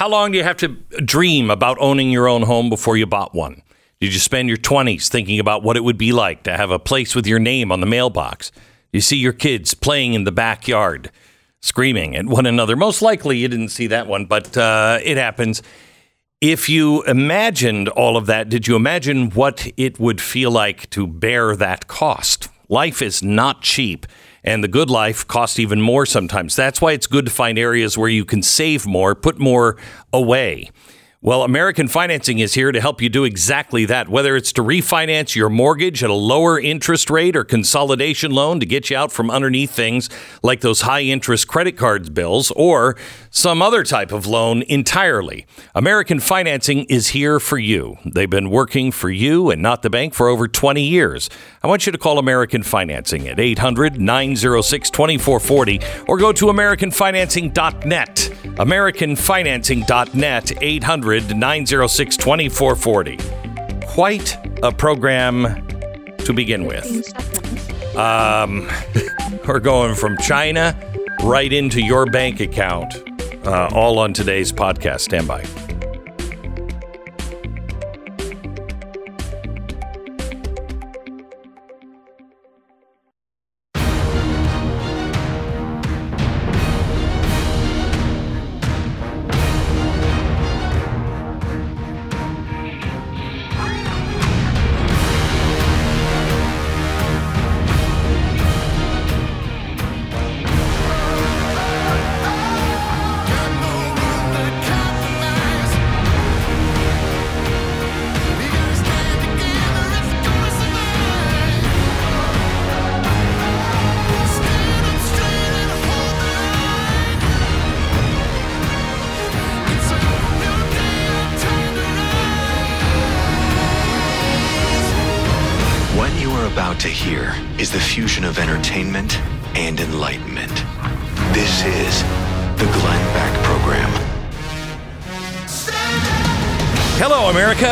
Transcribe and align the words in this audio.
how 0.00 0.08
long 0.08 0.32
do 0.32 0.38
you 0.38 0.44
have 0.44 0.56
to 0.56 0.68
dream 1.04 1.50
about 1.50 1.76
owning 1.78 2.10
your 2.10 2.26
own 2.26 2.40
home 2.40 2.70
before 2.70 2.96
you 2.96 3.04
bought 3.04 3.34
one? 3.34 3.60
Did 4.00 4.14
you 4.14 4.18
spend 4.18 4.48
your 4.48 4.56
20s 4.56 5.08
thinking 5.08 5.38
about 5.38 5.62
what 5.62 5.76
it 5.76 5.84
would 5.84 5.98
be 5.98 6.10
like 6.10 6.42
to 6.44 6.56
have 6.56 6.70
a 6.70 6.78
place 6.78 7.14
with 7.14 7.26
your 7.26 7.38
name 7.38 7.70
on 7.70 7.80
the 7.80 7.86
mailbox? 7.86 8.50
You 8.94 9.02
see 9.02 9.18
your 9.18 9.34
kids 9.34 9.74
playing 9.74 10.14
in 10.14 10.24
the 10.24 10.32
backyard, 10.32 11.10
screaming 11.60 12.16
at 12.16 12.24
one 12.24 12.46
another. 12.46 12.76
Most 12.76 13.02
likely 13.02 13.36
you 13.36 13.48
didn't 13.48 13.68
see 13.68 13.88
that 13.88 14.06
one, 14.06 14.24
but 14.24 14.56
uh, 14.56 15.00
it 15.04 15.18
happens. 15.18 15.62
If 16.40 16.70
you 16.70 17.02
imagined 17.02 17.90
all 17.90 18.16
of 18.16 18.24
that, 18.24 18.48
did 18.48 18.66
you 18.66 18.76
imagine 18.76 19.28
what 19.32 19.70
it 19.76 20.00
would 20.00 20.22
feel 20.22 20.50
like 20.50 20.88
to 20.90 21.06
bear 21.06 21.54
that 21.56 21.88
cost? 21.88 22.48
Life 22.70 23.02
is 23.02 23.22
not 23.22 23.60
cheap, 23.60 24.06
and 24.44 24.64
the 24.64 24.68
good 24.68 24.90
life 24.90 25.26
costs 25.26 25.58
even 25.58 25.80
more 25.80 26.06
sometimes. 26.06 26.56
That's 26.56 26.80
why 26.80 26.92
it's 26.92 27.06
good 27.06 27.26
to 27.26 27.30
find 27.30 27.58
areas 27.58 27.98
where 27.98 28.08
you 28.08 28.24
can 28.24 28.42
save 28.42 28.86
more, 28.86 29.14
put 29.14 29.38
more 29.38 29.76
away. 30.12 30.70
Well, 31.22 31.42
American 31.42 31.86
Financing 31.86 32.38
is 32.38 32.54
here 32.54 32.72
to 32.72 32.80
help 32.80 33.02
you 33.02 33.10
do 33.10 33.24
exactly 33.24 33.84
that. 33.84 34.08
Whether 34.08 34.36
it's 34.36 34.54
to 34.54 34.62
refinance 34.62 35.34
your 35.34 35.50
mortgage 35.50 36.02
at 36.02 36.08
a 36.08 36.14
lower 36.14 36.58
interest 36.58 37.10
rate 37.10 37.36
or 37.36 37.44
consolidation 37.44 38.30
loan 38.30 38.58
to 38.58 38.64
get 38.64 38.88
you 38.88 38.96
out 38.96 39.12
from 39.12 39.30
underneath 39.30 39.70
things 39.70 40.08
like 40.42 40.62
those 40.62 40.80
high 40.80 41.02
interest 41.02 41.46
credit 41.46 41.76
cards 41.76 42.08
bills 42.08 42.50
or 42.52 42.96
some 43.28 43.60
other 43.60 43.84
type 43.84 44.12
of 44.12 44.24
loan 44.24 44.62
entirely. 44.62 45.44
American 45.74 46.20
Financing 46.20 46.84
is 46.84 47.08
here 47.08 47.38
for 47.38 47.58
you. 47.58 47.98
They've 48.06 48.30
been 48.30 48.48
working 48.48 48.90
for 48.90 49.10
you 49.10 49.50
and 49.50 49.60
not 49.60 49.82
the 49.82 49.90
bank 49.90 50.14
for 50.14 50.26
over 50.26 50.48
20 50.48 50.82
years. 50.82 51.28
I 51.62 51.66
want 51.66 51.84
you 51.84 51.92
to 51.92 51.98
call 51.98 52.18
American 52.18 52.62
Financing 52.62 53.28
at 53.28 53.38
800 53.38 54.00
906 54.00 54.88
2440 54.88 55.80
or 56.08 56.16
go 56.16 56.32
to 56.32 56.46
AmericanFinancing.net. 56.46 58.30
AmericanFinancing.net, 58.56 60.62
800 60.62 61.09
906 61.18 62.16
2440. 62.16 63.18
Quite 63.86 64.38
a 64.62 64.70
program 64.70 65.66
to 66.18 66.32
begin 66.32 66.66
with. 66.66 66.86
Um, 67.96 68.68
we're 69.46 69.60
going 69.60 69.94
from 69.94 70.16
China 70.18 70.76
right 71.24 71.52
into 71.52 71.82
your 71.82 72.06
bank 72.06 72.40
account, 72.40 72.94
uh, 73.44 73.68
all 73.72 73.98
on 73.98 74.12
today's 74.12 74.52
podcast. 74.52 75.00
Stand 75.00 75.26
by. 75.26 75.69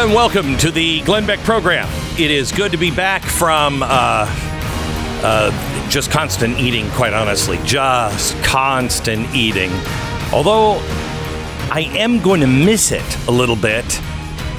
And 0.08 0.14
welcome 0.14 0.56
to 0.56 0.70
the 0.70 1.02
Glenn 1.02 1.26
Beck 1.26 1.38
program. 1.41 1.86
It 2.19 2.30
is 2.30 2.50
good 2.50 2.72
to 2.72 2.78
be 2.78 2.91
back 2.91 3.22
from 3.22 3.82
uh, 3.82 4.26
uh, 5.22 5.88
just 5.91 6.10
constant 6.10 6.58
eating, 6.58 6.88
quite 6.92 7.12
honestly. 7.12 7.58
Just 7.64 8.34
constant 8.42 9.34
eating. 9.34 9.70
Although 10.32 10.78
I 11.70 11.91
am 11.96 12.22
going 12.22 12.41
to 12.41 12.46
miss 12.46 12.91
it 12.91 13.28
a 13.28 13.30
little 13.30 13.56
bit. 13.56 13.84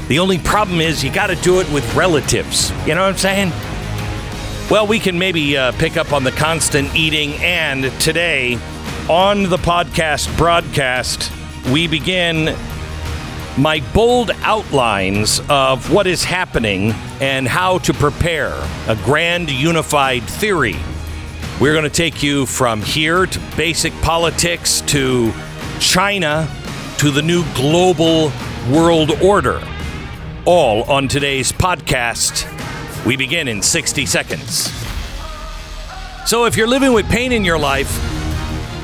The 0.07 0.19
only 0.19 0.37
problem 0.37 0.81
is 0.81 1.03
you 1.03 1.11
got 1.11 1.27
to 1.27 1.35
do 1.37 1.59
it 1.61 1.71
with 1.71 1.95
relatives. 1.95 2.69
You 2.85 2.93
know 2.93 3.01
what 3.01 3.09
I'm 3.09 3.17
saying? 3.17 3.49
Well, 4.69 4.85
we 4.85 4.99
can 4.99 5.17
maybe 5.17 5.57
uh, 5.57 5.71
pick 5.73 5.97
up 5.97 6.13
on 6.13 6.23
the 6.23 6.31
constant 6.31 6.93
eating. 6.95 7.33
And 7.35 7.85
today, 7.99 8.59
on 9.09 9.43
the 9.43 9.57
podcast 9.57 10.35
broadcast, 10.37 11.31
we 11.71 11.87
begin 11.87 12.55
my 13.59 13.81
bold 13.93 14.31
outlines 14.43 15.41
of 15.49 15.91
what 15.91 16.07
is 16.07 16.23
happening 16.23 16.91
and 17.19 17.45
how 17.45 17.77
to 17.79 17.93
prepare 17.93 18.53
a 18.87 18.95
grand 19.03 19.51
unified 19.51 20.23
theory. 20.23 20.77
We're 21.59 21.73
going 21.73 21.83
to 21.83 21.89
take 21.89 22.23
you 22.23 22.45
from 22.45 22.81
here 22.81 23.25
to 23.25 23.39
basic 23.57 23.91
politics 24.01 24.79
to 24.87 25.33
China 25.79 26.47
to 26.99 27.11
the 27.11 27.21
new 27.21 27.43
global 27.53 28.31
world 28.71 29.11
order. 29.21 29.61
All 30.45 30.83
on 30.83 31.09
today's 31.09 31.51
podcast. 31.51 32.47
We 33.05 33.17
begin 33.17 33.49
in 33.49 33.61
60 33.61 34.05
seconds. 34.05 34.71
So, 36.25 36.45
if 36.45 36.55
you're 36.55 36.67
living 36.67 36.93
with 36.93 37.09
pain 37.09 37.33
in 37.33 37.43
your 37.43 37.59
life, 37.59 37.91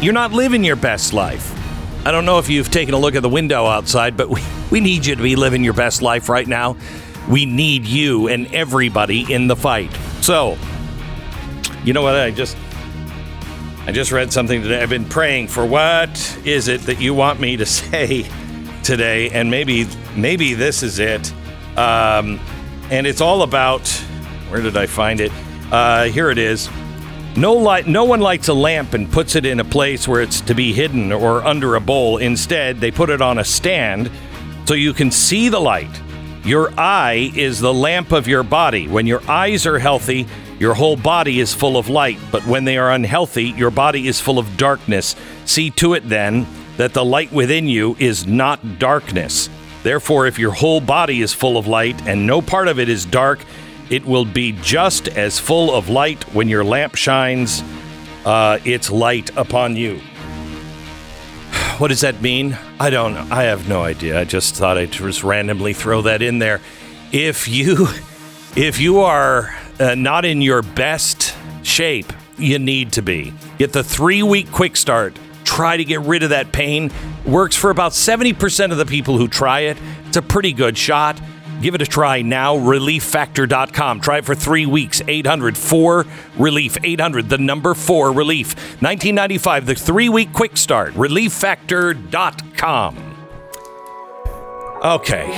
you're 0.01 0.13
not 0.13 0.33
living 0.33 0.63
your 0.63 0.75
best 0.75 1.13
life. 1.13 1.54
I 2.05 2.11
don't 2.11 2.23
know 2.23 2.37
if 2.37 2.49
you've 2.49 2.69
taken 2.69 2.93
a 2.93 2.99
look 2.99 3.15
at 3.15 3.23
the 3.23 3.29
window 3.29 3.65
outside, 3.65 4.15
but 4.15 4.29
we, 4.29 4.39
we 4.69 4.79
need 4.79 5.07
you 5.07 5.15
to 5.15 5.23
be 5.23 5.35
living 5.35 5.63
your 5.63 5.73
best 5.73 6.03
life 6.03 6.29
right 6.29 6.47
now. 6.47 6.77
We 7.27 7.47
need 7.47 7.85
you 7.85 8.27
and 8.27 8.45
everybody 8.53 9.33
in 9.33 9.47
the 9.47 9.55
fight. 9.55 9.91
So, 10.21 10.55
you 11.83 11.93
know 11.93 12.03
what? 12.03 12.13
I 12.13 12.29
just 12.29 12.55
I 13.87 13.91
just 13.91 14.11
read 14.11 14.31
something 14.31 14.61
today. 14.61 14.83
I've 14.83 14.89
been 14.89 15.05
praying 15.05 15.47
for 15.47 15.65
what 15.65 16.39
is 16.45 16.67
it 16.67 16.81
that 16.81 17.01
you 17.01 17.15
want 17.15 17.39
me 17.39 17.57
to 17.57 17.65
say 17.65 18.27
today, 18.83 19.31
and 19.31 19.49
maybe 19.49 19.87
maybe 20.15 20.53
this 20.53 20.83
is 20.83 20.99
it. 20.99 21.33
Um, 21.75 22.39
and 22.91 23.07
it's 23.07 23.19
all 23.19 23.41
about 23.41 23.87
where 24.49 24.61
did 24.61 24.77
I 24.77 24.85
find 24.85 25.19
it? 25.19 25.31
Uh, 25.71 26.03
here 26.03 26.29
it 26.29 26.37
is. 26.37 26.69
No 27.37 27.53
light. 27.53 27.85
No 27.85 28.05
one 28.05 28.21
lights 28.21 28.47
a 28.47 28.53
lamp 28.53 28.93
and 28.93 29.11
puts 29.11 29.35
it 29.35 29.45
in 29.45 29.59
a 29.59 29.65
place 29.65 30.07
where 30.07 30.21
it's 30.21 30.39
to 30.41 30.55
be 30.55 30.71
hidden 30.71 31.11
or 31.11 31.43
under 31.43 31.75
a 31.75 31.81
bowl. 31.81 32.17
Instead, 32.17 32.79
they 32.79 32.91
put 32.91 33.09
it 33.09 33.21
on 33.21 33.39
a 33.39 33.43
stand 33.43 34.09
so 34.65 34.73
you 34.73 34.93
can 34.93 35.11
see 35.11 35.49
the 35.49 35.59
light. 35.59 35.89
Your 36.45 36.71
eye 36.79 37.31
is 37.35 37.59
the 37.59 37.73
lamp 37.73 38.13
of 38.13 38.25
your 38.27 38.43
body. 38.43 38.87
When 38.87 39.05
your 39.05 39.21
eyes 39.29 39.65
are 39.65 39.79
healthy, 39.79 40.27
your 40.59 40.75
whole 40.75 40.95
body 40.95 41.41
is 41.41 41.53
full 41.53 41.75
of 41.75 41.89
light. 41.89 42.19
But 42.31 42.45
when 42.47 42.63
they 42.63 42.77
are 42.77 42.91
unhealthy, 42.91 43.49
your 43.49 43.71
body 43.71 44.07
is 44.07 44.21
full 44.21 44.39
of 44.39 44.55
darkness. 44.55 45.13
See 45.43 45.71
to 45.71 45.93
it 45.93 46.07
then 46.07 46.47
that 46.77 46.93
the 46.93 47.03
light 47.03 47.33
within 47.33 47.67
you 47.67 47.97
is 47.99 48.25
not 48.25 48.79
darkness. 48.79 49.49
Therefore, 49.83 50.25
if 50.25 50.39
your 50.39 50.51
whole 50.51 50.79
body 50.79 51.21
is 51.21 51.33
full 51.33 51.57
of 51.57 51.67
light 51.67 52.01
and 52.07 52.25
no 52.25 52.41
part 52.41 52.69
of 52.69 52.79
it 52.79 52.87
is 52.87 53.05
dark, 53.05 53.39
it 53.89 54.05
will 54.05 54.25
be 54.25 54.51
just 54.51 55.07
as 55.07 55.39
full 55.39 55.73
of 55.73 55.89
light 55.89 56.23
when 56.33 56.49
your 56.49 56.63
lamp 56.63 56.95
shines 56.95 57.63
uh, 58.25 58.59
its 58.65 58.89
light 58.89 59.35
upon 59.37 59.75
you. 59.75 59.99
What 61.77 61.89
does 61.89 62.01
that 62.01 62.21
mean? 62.21 62.57
I 62.79 62.89
don't 62.89 63.13
know. 63.13 63.27
I 63.29 63.43
have 63.43 63.67
no 63.67 63.81
idea. 63.83 64.17
I 64.17 64.23
just 64.23 64.55
thought 64.55 64.77
I'd 64.77 64.91
just 64.91 65.25
randomly 65.25 65.73
throw 65.73 66.03
that 66.03 66.21
in 66.21 66.39
there. 66.39 66.61
If 67.11 67.49
you, 67.49 67.87
if 68.55 68.79
you 68.79 69.01
are 69.01 69.53
uh, 69.77 69.93
not 69.95 70.23
in 70.23 70.41
your 70.41 70.61
best 70.61 71.35
shape, 71.63 72.13
you 72.37 72.59
need 72.59 72.93
to 72.93 73.01
be. 73.01 73.33
Get 73.57 73.73
the 73.73 73.83
three 73.83 74.23
week 74.23 74.51
quick 74.51 74.77
start. 74.77 75.17
Try 75.43 75.77
to 75.77 75.83
get 75.83 76.01
rid 76.01 76.23
of 76.23 76.29
that 76.29 76.51
pain. 76.51 76.91
Works 77.25 77.55
for 77.55 77.69
about 77.69 77.91
70% 77.91 78.71
of 78.71 78.77
the 78.77 78.85
people 78.85 79.17
who 79.17 79.27
try 79.27 79.61
it. 79.61 79.77
It's 80.07 80.17
a 80.17 80.21
pretty 80.21 80.53
good 80.53 80.77
shot. 80.77 81.19
Give 81.61 81.75
it 81.75 81.81
a 81.81 81.85
try 81.85 82.21
now. 82.21 82.57
ReliefFactor.com. 82.57 84.01
Try 84.01 84.17
it 84.19 84.25
for 84.25 84.35
three 84.35 84.65
weeks. 84.65 85.01
800 85.07 85.57
4 85.57 86.05
Relief. 86.37 86.77
800, 86.83 87.29
the 87.29 87.37
number 87.37 87.73
4 87.73 88.11
Relief. 88.11 88.55
1995, 88.81 89.65
the 89.65 89.75
three 89.75 90.09
week 90.09 90.33
quick 90.33 90.57
start. 90.57 90.93
ReliefFactor.com. 90.93 93.11
Okay. 94.83 95.31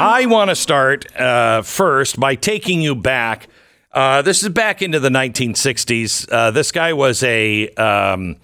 I 0.00 0.26
want 0.26 0.50
to 0.50 0.56
start 0.56 1.16
uh, 1.16 1.62
first 1.62 2.20
by 2.20 2.34
taking 2.34 2.82
you 2.82 2.94
back. 2.94 3.48
Uh, 3.92 4.22
this 4.22 4.42
is 4.42 4.48
back 4.50 4.82
into 4.82 5.00
the 5.00 5.08
1960s. 5.08 6.30
Uh, 6.30 6.50
this 6.50 6.70
guy 6.70 6.92
was 6.92 7.22
a 7.22 7.68
um, 7.70 8.36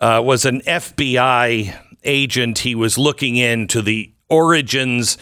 uh, 0.00 0.20
was 0.24 0.44
an 0.44 0.60
FBI 0.62 1.76
agent. 2.02 2.58
He 2.58 2.74
was 2.74 2.98
looking 2.98 3.36
into 3.36 3.82
the 3.82 4.12
origins 4.28 5.16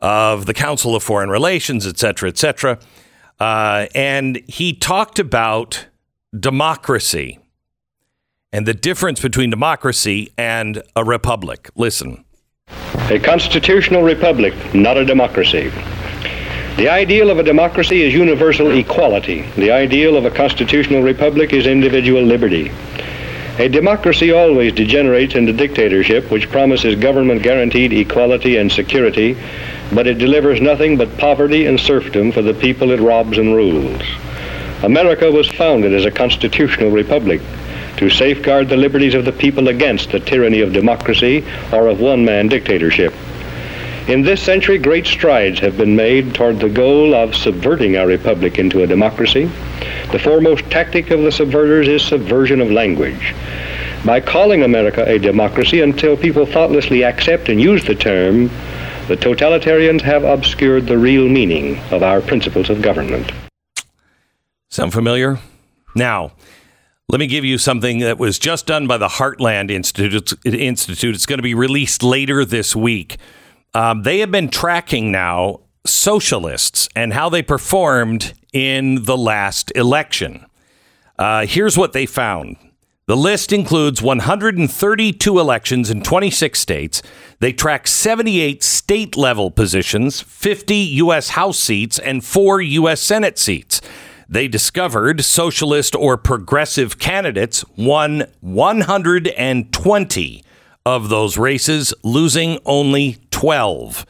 of 0.00 0.46
the 0.46 0.54
Council 0.54 0.94
of 0.94 1.02
Foreign 1.02 1.30
Relations, 1.30 1.86
et 1.86 1.98
cetera, 1.98 2.28
et 2.28 2.38
cetera. 2.38 2.78
Uh, 3.40 3.86
and 3.94 4.42
he 4.48 4.72
talked 4.72 5.18
about 5.18 5.86
democracy 6.38 7.38
and 8.52 8.66
the 8.66 8.74
difference 8.74 9.20
between 9.20 9.50
democracy 9.50 10.32
and 10.36 10.82
a 10.96 11.04
republic. 11.04 11.70
Listen. 11.76 12.24
A 13.10 13.18
constitutional 13.18 14.02
republic, 14.02 14.54
not 14.74 14.96
a 14.96 15.04
democracy. 15.04 15.70
The 16.76 16.88
ideal 16.88 17.30
of 17.30 17.38
a 17.38 17.42
democracy 17.42 18.02
is 18.02 18.14
universal 18.14 18.70
equality. 18.70 19.42
The 19.56 19.70
ideal 19.72 20.16
of 20.16 20.24
a 20.24 20.30
constitutional 20.30 21.02
republic 21.02 21.52
is 21.52 21.66
individual 21.66 22.22
liberty. 22.22 22.70
A 23.58 23.68
democracy 23.68 24.30
always 24.30 24.72
degenerates 24.72 25.34
into 25.34 25.52
dictatorship, 25.52 26.30
which 26.30 26.48
promises 26.48 26.94
government 26.94 27.42
guaranteed 27.42 27.92
equality 27.92 28.56
and 28.56 28.70
security, 28.70 29.36
but 29.92 30.06
it 30.06 30.18
delivers 30.18 30.60
nothing 30.60 30.96
but 30.96 31.18
poverty 31.18 31.66
and 31.66 31.80
serfdom 31.80 32.30
for 32.30 32.40
the 32.40 32.54
people 32.54 32.92
it 32.92 33.00
robs 33.00 33.36
and 33.36 33.52
rules. 33.52 34.00
America 34.84 35.28
was 35.32 35.48
founded 35.48 35.92
as 35.92 36.04
a 36.04 36.10
constitutional 36.10 36.92
republic 36.92 37.40
to 37.96 38.08
safeguard 38.08 38.68
the 38.68 38.76
liberties 38.76 39.14
of 39.14 39.24
the 39.24 39.32
people 39.32 39.66
against 39.66 40.12
the 40.12 40.20
tyranny 40.20 40.60
of 40.60 40.72
democracy 40.72 41.44
or 41.72 41.88
of 41.88 41.98
one-man 41.98 42.46
dictatorship. 42.46 43.12
In 44.06 44.22
this 44.22 44.40
century, 44.40 44.78
great 44.78 45.04
strides 45.04 45.58
have 45.58 45.76
been 45.76 45.96
made 45.96 46.32
toward 46.32 46.60
the 46.60 46.68
goal 46.68 47.12
of 47.12 47.34
subverting 47.34 47.96
our 47.96 48.06
republic 48.06 48.56
into 48.56 48.84
a 48.84 48.86
democracy. 48.86 49.50
The 50.12 50.18
foremost 50.18 50.64
tactic 50.70 51.10
of 51.10 51.20
the 51.20 51.30
subverters 51.30 51.88
is 51.88 52.02
subversion 52.02 52.60
of 52.60 52.70
language. 52.70 53.34
By 54.04 54.20
calling 54.20 54.62
America 54.62 55.04
a 55.06 55.18
democracy 55.18 55.80
until 55.80 56.16
people 56.16 56.46
thoughtlessly 56.46 57.02
accept 57.02 57.48
and 57.48 57.60
use 57.60 57.84
the 57.84 57.94
term, 57.94 58.48
the 59.08 59.16
totalitarians 59.16 60.00
have 60.02 60.24
obscured 60.24 60.86
the 60.86 60.98
real 60.98 61.28
meaning 61.28 61.78
of 61.90 62.02
our 62.02 62.20
principles 62.20 62.70
of 62.70 62.82
government. 62.82 63.32
Sound 64.70 64.92
familiar? 64.92 65.38
Now, 65.94 66.32
let 67.08 67.18
me 67.18 67.26
give 67.26 67.44
you 67.44 67.56
something 67.56 68.00
that 68.00 68.18
was 68.18 68.38
just 68.38 68.66
done 68.66 68.86
by 68.86 68.98
the 68.98 69.08
Heartland 69.08 69.70
Institute. 69.70 70.38
It's 70.44 71.26
going 71.26 71.38
to 71.38 71.42
be 71.42 71.54
released 71.54 72.02
later 72.02 72.44
this 72.44 72.76
week. 72.76 73.16
Um, 73.72 74.02
they 74.02 74.18
have 74.18 74.30
been 74.30 74.50
tracking 74.50 75.10
now 75.10 75.60
socialists 75.88 76.88
and 76.94 77.12
how 77.12 77.28
they 77.28 77.42
performed 77.42 78.34
in 78.52 79.04
the 79.04 79.16
last 79.16 79.72
election. 79.74 80.46
Uh, 81.18 81.46
here's 81.46 81.76
what 81.76 81.92
they 81.92 82.06
found. 82.06 82.56
The 83.06 83.16
list 83.16 83.52
includes 83.54 84.02
132 84.02 85.38
elections 85.38 85.90
in 85.90 86.02
26 86.02 86.60
states. 86.60 87.02
They 87.40 87.54
track 87.54 87.86
78 87.86 88.62
state 88.62 89.16
level 89.16 89.50
positions, 89.50 90.20
50 90.20 90.76
U.S. 90.76 91.30
House 91.30 91.58
seats, 91.58 91.98
and 91.98 92.22
four 92.22 92.60
U.S. 92.60 93.00
Senate 93.00 93.38
seats. 93.38 93.80
They 94.28 94.46
discovered 94.46 95.24
socialist 95.24 95.94
or 95.94 96.18
progressive 96.18 96.98
candidates 96.98 97.64
won 97.78 98.26
120 98.40 100.44
of 100.84 101.08
those 101.08 101.38
races, 101.38 101.94
losing 102.02 102.58
only 102.66 103.16
12. 103.30 104.04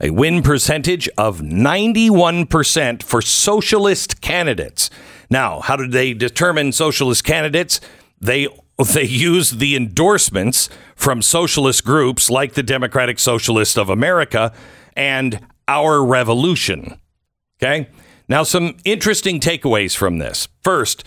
A 0.00 0.10
win 0.10 0.42
percentage 0.42 1.08
of 1.18 1.40
91% 1.40 3.02
for 3.02 3.20
socialist 3.20 4.20
candidates. 4.20 4.90
Now, 5.28 5.60
how 5.60 5.76
did 5.76 5.92
they 5.92 6.14
determine 6.14 6.72
socialist 6.72 7.24
candidates? 7.24 7.80
They 8.20 8.48
they 8.94 9.04
used 9.04 9.58
the 9.58 9.74
endorsements 9.74 10.68
from 10.94 11.20
socialist 11.20 11.84
groups 11.84 12.30
like 12.30 12.54
the 12.54 12.62
Democratic 12.62 13.18
Socialist 13.18 13.76
of 13.76 13.88
America 13.88 14.52
and 14.96 15.40
Our 15.66 16.04
Revolution. 16.04 17.00
Okay? 17.60 17.88
Now, 18.28 18.44
some 18.44 18.76
interesting 18.84 19.40
takeaways 19.40 19.96
from 19.96 20.18
this. 20.18 20.48
First, 20.62 21.02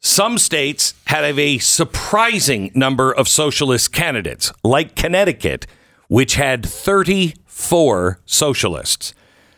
some 0.00 0.36
states 0.36 0.94
had 1.06 1.24
a 1.38 1.58
surprising 1.58 2.72
number 2.74 3.12
of 3.12 3.28
socialist 3.28 3.92
candidates, 3.92 4.52
like 4.64 4.96
Connecticut, 4.96 5.66
which 6.12 6.34
had 6.34 6.66
34 6.66 8.20
socialists. 8.26 9.14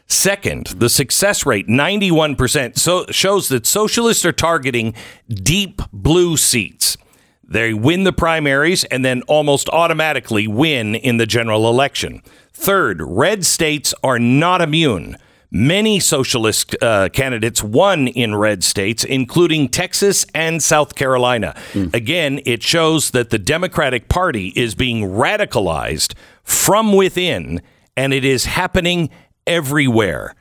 Second, 0.07 0.69
the 0.69 0.89
success 0.89 1.45
rate, 1.45 1.67
91%, 1.67 2.79
so 2.79 3.07
shows 3.11 3.49
that 3.49 3.67
socialists 3.67 4.25
are 4.25 4.31
targeting 4.31 4.95
deep 5.29 5.83
blue 5.93 6.37
seats. 6.37 6.97
They 7.43 7.75
win 7.75 8.05
the 8.05 8.13
primaries 8.13 8.85
and 8.85 9.05
then 9.05 9.23
almost 9.23 9.69
automatically 9.71 10.47
win 10.47 10.95
in 10.95 11.17
the 11.17 11.27
general 11.27 11.69
election. 11.69 12.23
Third, 12.53 13.03
red 13.03 13.45
states 13.45 13.93
are 14.05 14.21
not 14.21 14.63
immune. 14.63 15.17
Many 15.57 16.01
socialist 16.01 16.75
uh, 16.83 17.11
candidates 17.11 17.63
won 17.63 18.09
in 18.09 18.35
red 18.35 18.65
states, 18.65 19.05
including 19.05 19.69
Texas 19.69 20.27
and 20.35 20.61
South 20.61 20.97
Carolina. 20.97 21.55
Mm. 21.75 21.95
Again, 21.95 22.41
it 22.45 22.65
shows 22.65 23.13
that 23.13 23.31
the 23.31 23.39
Democratic 23.39 24.09
Party 24.09 24.49
is 24.57 24.75
being 24.75 25.03
radicalized 25.03 26.15
from 26.45 26.93
within, 26.93 27.61
and 27.97 28.13
it 28.13 28.25
is 28.25 28.45
happening 28.45 29.11
everywhere. 29.47 30.35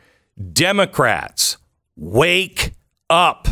Democrats, 0.52 1.58
wake 1.96 2.74
up. 3.10 3.48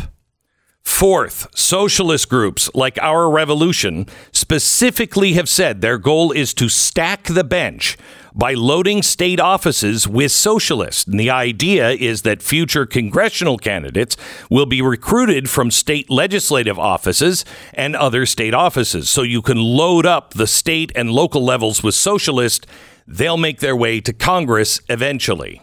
Fourth, 1.02 1.48
socialist 1.52 2.28
groups 2.28 2.70
like 2.74 2.96
Our 3.02 3.28
Revolution 3.28 4.06
specifically 4.30 5.32
have 5.32 5.48
said 5.48 5.80
their 5.80 5.98
goal 5.98 6.30
is 6.30 6.54
to 6.54 6.68
stack 6.68 7.24
the 7.24 7.42
bench 7.42 7.98
by 8.32 8.54
loading 8.54 9.02
state 9.02 9.40
offices 9.40 10.06
with 10.06 10.30
socialists. 10.30 11.04
And 11.08 11.18
the 11.18 11.28
idea 11.28 11.90
is 11.90 12.22
that 12.22 12.40
future 12.40 12.86
congressional 12.86 13.58
candidates 13.58 14.16
will 14.48 14.64
be 14.64 14.80
recruited 14.80 15.50
from 15.50 15.72
state 15.72 16.08
legislative 16.08 16.78
offices 16.78 17.44
and 17.74 17.96
other 17.96 18.24
state 18.24 18.54
offices. 18.54 19.10
So 19.10 19.22
you 19.22 19.42
can 19.42 19.58
load 19.58 20.06
up 20.06 20.34
the 20.34 20.46
state 20.46 20.92
and 20.94 21.10
local 21.10 21.44
levels 21.44 21.82
with 21.82 21.96
socialists. 21.96 22.64
They'll 23.08 23.36
make 23.36 23.58
their 23.58 23.74
way 23.74 24.00
to 24.02 24.12
Congress 24.12 24.80
eventually. 24.88 25.62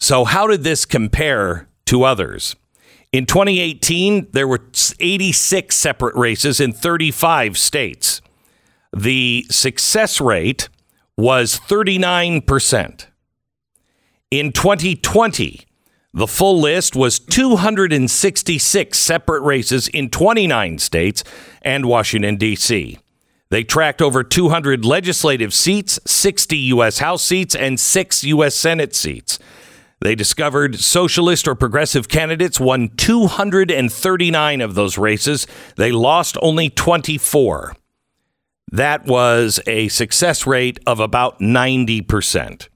So, 0.00 0.24
how 0.24 0.48
did 0.48 0.64
this 0.64 0.86
compare 0.86 1.68
to 1.86 2.02
others? 2.02 2.56
In 3.12 3.26
2018, 3.26 4.28
there 4.32 4.46
were 4.46 4.60
86 5.00 5.74
separate 5.74 6.14
races 6.14 6.60
in 6.60 6.72
35 6.72 7.58
states. 7.58 8.22
The 8.96 9.46
success 9.50 10.20
rate 10.20 10.68
was 11.16 11.58
39%. 11.58 13.06
In 14.30 14.52
2020, 14.52 15.60
the 16.14 16.26
full 16.26 16.60
list 16.60 16.94
was 16.94 17.18
266 17.18 18.98
separate 18.98 19.42
races 19.42 19.88
in 19.88 20.08
29 20.08 20.78
states 20.78 21.24
and 21.62 21.86
Washington, 21.86 22.36
D.C. 22.36 22.98
They 23.50 23.64
tracked 23.64 24.00
over 24.00 24.22
200 24.22 24.84
legislative 24.84 25.52
seats, 25.52 25.98
60 26.06 26.56
U.S. 26.56 26.98
House 26.98 27.24
seats, 27.24 27.56
and 27.56 27.78
six 27.78 28.22
U.S. 28.22 28.54
Senate 28.54 28.94
seats. 28.94 29.40
They 30.02 30.14
discovered 30.14 30.80
socialist 30.80 31.46
or 31.46 31.54
progressive 31.54 32.08
candidates 32.08 32.58
won 32.58 32.88
239 32.96 34.60
of 34.62 34.74
those 34.74 34.96
races. 34.96 35.46
They 35.76 35.92
lost 35.92 36.38
only 36.40 36.70
24. 36.70 37.76
That 38.72 39.04
was 39.04 39.60
a 39.66 39.88
success 39.88 40.46
rate 40.46 40.78
of 40.86 41.00
about 41.00 41.40
90%. 41.40 42.68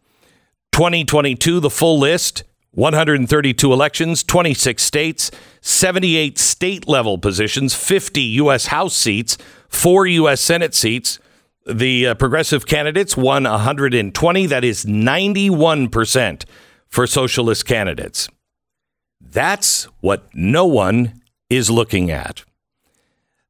2022, 0.72 1.60
the 1.60 1.70
full 1.70 1.98
list 1.98 2.44
132 2.72 3.72
elections, 3.72 4.24
26 4.24 4.82
states, 4.82 5.30
78 5.60 6.38
state 6.38 6.88
level 6.88 7.18
positions, 7.18 7.74
50 7.74 8.20
U.S. 8.20 8.66
House 8.66 8.96
seats, 8.96 9.38
four 9.68 10.06
U.S. 10.06 10.40
Senate 10.40 10.74
seats. 10.74 11.20
The 11.66 12.08
uh, 12.08 12.14
progressive 12.14 12.66
candidates 12.66 13.16
won 13.16 13.44
120. 13.44 14.46
That 14.46 14.64
is 14.64 14.84
91% 14.84 16.44
for 16.94 17.08
socialist 17.08 17.66
candidates. 17.66 18.28
That's 19.20 19.84
what 19.98 20.28
no 20.32 20.64
one 20.64 21.22
is 21.50 21.68
looking 21.68 22.12
at. 22.12 22.44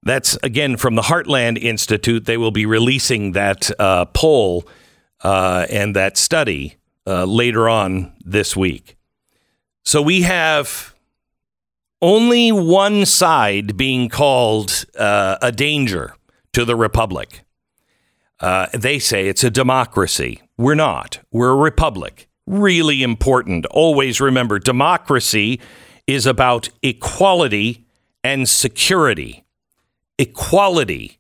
That's 0.02 0.38
again 0.42 0.78
from 0.78 0.94
the 0.94 1.02
Heartland 1.02 1.58
Institute. 1.62 2.24
They 2.24 2.38
will 2.38 2.52
be 2.52 2.64
releasing 2.64 3.32
that 3.32 3.70
uh, 3.78 4.06
poll 4.06 4.66
uh, 5.22 5.66
and 5.68 5.94
that 5.94 6.16
study 6.16 6.76
uh, 7.06 7.26
later 7.26 7.68
on 7.68 8.14
this 8.24 8.56
week. 8.56 8.96
So 9.84 10.00
we 10.00 10.22
have 10.22 10.94
only 12.00 12.50
one 12.50 13.04
side 13.04 13.76
being 13.76 14.08
called 14.08 14.86
uh, 14.98 15.36
a 15.42 15.52
danger 15.52 16.14
to 16.54 16.64
the 16.64 16.76
republic. 16.76 17.42
Uh, 18.40 18.68
they 18.72 18.98
say 18.98 19.28
it's 19.28 19.44
a 19.44 19.50
democracy. 19.50 20.40
We're 20.56 20.74
not. 20.74 21.20
We're 21.30 21.50
a 21.50 21.56
republic. 21.56 22.26
Really 22.46 23.02
important. 23.02 23.66
Always 23.66 24.20
remember 24.20 24.58
democracy 24.58 25.60
is 26.06 26.26
about 26.26 26.68
equality 26.82 27.84
and 28.22 28.48
security 28.48 29.44
equality 30.16 31.18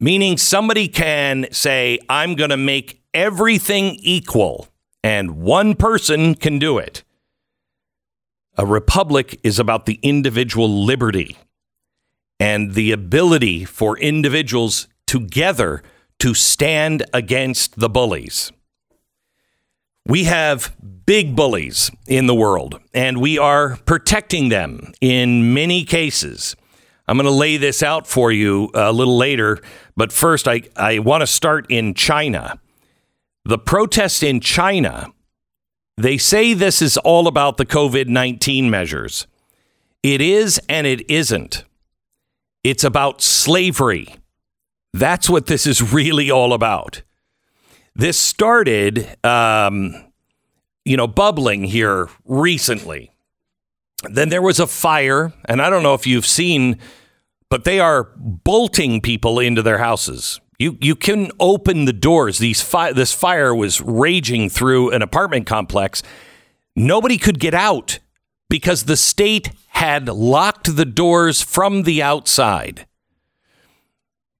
meaning 0.00 0.38
somebody 0.38 0.88
can 0.88 1.46
say, 1.52 1.98
I'm 2.08 2.34
going 2.34 2.50
to 2.50 2.56
make 2.56 3.02
everything 3.12 3.96
equal, 4.00 4.68
and 5.04 5.42
one 5.42 5.76
person 5.76 6.34
can 6.34 6.58
do 6.58 6.78
it. 6.78 7.04
A 8.56 8.66
republic 8.66 9.38
is 9.44 9.58
about 9.58 9.86
the 9.86 10.00
individual 10.02 10.84
liberty 10.84 11.36
and 12.40 12.74
the 12.74 12.90
ability 12.90 13.64
for 13.64 13.98
individuals 13.98 14.88
together 15.06 15.82
to 16.18 16.34
stand 16.34 17.04
against 17.12 17.78
the 17.78 17.88
bullies. 17.88 18.50
We 20.06 20.24
have 20.24 20.74
big 21.06 21.36
bullies 21.36 21.90
in 22.06 22.26
the 22.26 22.34
world, 22.34 22.80
and 22.94 23.20
we 23.20 23.38
are 23.38 23.76
protecting 23.84 24.48
them 24.48 24.92
in 25.00 25.54
many 25.54 25.84
cases. 25.84 26.56
I'm 27.06 27.16
going 27.16 27.26
to 27.26 27.32
lay 27.32 27.56
this 27.56 27.82
out 27.82 28.06
for 28.06 28.30
you 28.30 28.70
a 28.74 28.92
little 28.92 29.16
later, 29.16 29.58
but 29.96 30.12
first, 30.12 30.46
I, 30.46 30.62
I 30.76 31.00
want 31.00 31.22
to 31.22 31.26
start 31.26 31.66
in 31.68 31.94
China. 31.94 32.60
The 33.44 33.58
protests 33.58 34.22
in 34.22 34.40
China, 34.40 35.12
they 35.96 36.18
say 36.18 36.54
this 36.54 36.80
is 36.80 36.96
all 36.98 37.26
about 37.26 37.56
the 37.56 37.66
COVID 37.66 38.06
19 38.06 38.70
measures. 38.70 39.26
It 40.02 40.20
is 40.20 40.60
and 40.68 40.86
it 40.86 41.10
isn't. 41.10 41.64
It's 42.62 42.84
about 42.84 43.20
slavery. 43.20 44.14
That's 44.92 45.28
what 45.28 45.46
this 45.46 45.66
is 45.66 45.92
really 45.92 46.30
all 46.30 46.52
about. 46.52 47.02
This 48.00 48.18
started, 48.18 49.14
um, 49.22 49.94
you 50.86 50.96
know, 50.96 51.06
bubbling 51.06 51.64
here 51.64 52.08
recently. 52.24 53.10
Then 54.04 54.30
there 54.30 54.40
was 54.40 54.58
a 54.58 54.66
fire, 54.66 55.34
and 55.44 55.60
I 55.60 55.68
don't 55.68 55.82
know 55.82 55.92
if 55.92 56.06
you've 56.06 56.24
seen, 56.24 56.78
but 57.50 57.64
they 57.64 57.78
are 57.78 58.08
bolting 58.16 59.02
people 59.02 59.38
into 59.38 59.60
their 59.60 59.76
houses. 59.76 60.40
You 60.58 60.78
you 60.80 60.96
can 60.96 61.30
open 61.38 61.84
the 61.84 61.92
doors. 61.92 62.38
These 62.38 62.62
fi- 62.62 62.94
this 62.94 63.12
fire 63.12 63.54
was 63.54 63.82
raging 63.82 64.48
through 64.48 64.92
an 64.92 65.02
apartment 65.02 65.46
complex. 65.46 66.02
Nobody 66.74 67.18
could 67.18 67.38
get 67.38 67.52
out 67.52 67.98
because 68.48 68.84
the 68.84 68.96
state 68.96 69.50
had 69.72 70.08
locked 70.08 70.74
the 70.74 70.86
doors 70.86 71.42
from 71.42 71.82
the 71.82 72.02
outside. 72.02 72.86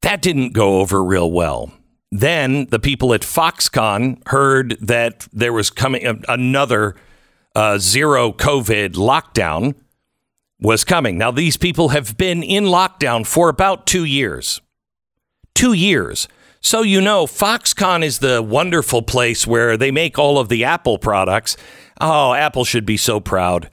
That 0.01 0.23
didn't 0.23 0.55
go 0.55 0.81
over 0.81 1.05
real 1.05 1.31
well. 1.31 1.75
Then 2.13 2.67
the 2.67 2.81
people 2.81 3.15
at 3.15 3.21
Foxconn 3.21 4.21
heard 4.27 4.77
that 4.81 5.29
there 5.33 5.53
was 5.53 5.71
coming 5.71 6.25
another 6.29 6.97
uh, 7.55 7.79
zero 7.79 8.33
COVID 8.33 8.95
lockdown 8.95 9.75
was 10.61 10.85
coming. 10.85 11.17
Now, 11.17 11.31
these 11.31 11.57
people 11.57 11.91
have 11.91 12.17
been 12.17 12.43
in 12.43 12.65
lockdown 12.65 13.27
for 13.27 13.49
about 13.49 13.87
two 13.87 14.05
years. 14.05 14.61
Two 15.55 15.73
years. 15.73 16.29
So, 16.61 16.83
you 16.83 17.01
know, 17.01 17.27
Foxconn 17.27 18.05
is 18.05 18.19
the 18.19 18.43
wonderful 18.43 19.03
place 19.03 19.47
where 19.47 19.77
they 19.77 19.91
make 19.91 20.19
all 20.19 20.39
of 20.39 20.49
the 20.49 20.65
Apple 20.65 20.99
products. 20.99 21.57
Oh, 22.01 22.35
Apple 22.35 22.65
should 22.65 22.85
be 22.85 22.97
so 22.97 23.21
proud. 23.21 23.71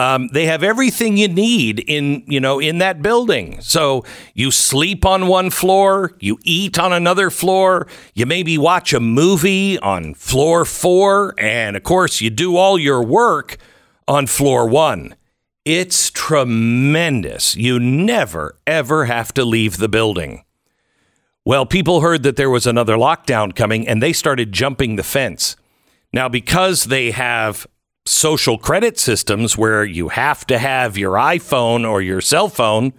Um, 0.00 0.28
they 0.28 0.46
have 0.46 0.62
everything 0.62 1.18
you 1.18 1.28
need 1.28 1.80
in 1.80 2.24
you 2.26 2.40
know 2.40 2.58
in 2.58 2.78
that 2.78 3.02
building. 3.02 3.60
So 3.60 4.02
you 4.32 4.50
sleep 4.50 5.04
on 5.04 5.26
one 5.26 5.50
floor, 5.50 6.16
you 6.18 6.38
eat 6.42 6.78
on 6.78 6.90
another 6.90 7.28
floor, 7.28 7.86
you 8.14 8.24
maybe 8.24 8.56
watch 8.56 8.94
a 8.94 9.00
movie 9.00 9.78
on 9.80 10.14
floor 10.14 10.64
four, 10.64 11.34
and 11.36 11.76
of 11.76 11.82
course 11.82 12.22
you 12.22 12.30
do 12.30 12.56
all 12.56 12.78
your 12.78 13.02
work 13.02 13.58
on 14.08 14.26
floor 14.26 14.66
one. 14.66 15.16
It's 15.66 16.10
tremendous. 16.10 17.54
You 17.54 17.78
never 17.78 18.56
ever 18.66 19.04
have 19.04 19.34
to 19.34 19.44
leave 19.44 19.76
the 19.76 19.88
building. 19.90 20.44
Well, 21.44 21.66
people 21.66 22.00
heard 22.00 22.22
that 22.22 22.36
there 22.36 22.48
was 22.48 22.66
another 22.66 22.96
lockdown 22.96 23.54
coming, 23.54 23.86
and 23.86 24.02
they 24.02 24.14
started 24.14 24.50
jumping 24.52 24.96
the 24.96 25.02
fence. 25.02 25.56
Now, 26.10 26.30
because 26.30 26.84
they 26.84 27.10
have 27.10 27.66
social 28.06 28.58
credit 28.58 28.98
systems 28.98 29.56
where 29.56 29.84
you 29.84 30.08
have 30.08 30.46
to 30.46 30.58
have 30.58 30.96
your 30.96 31.12
iPhone 31.14 31.88
or 31.88 32.00
your 32.02 32.20
cell 32.20 32.48
phone 32.48 32.92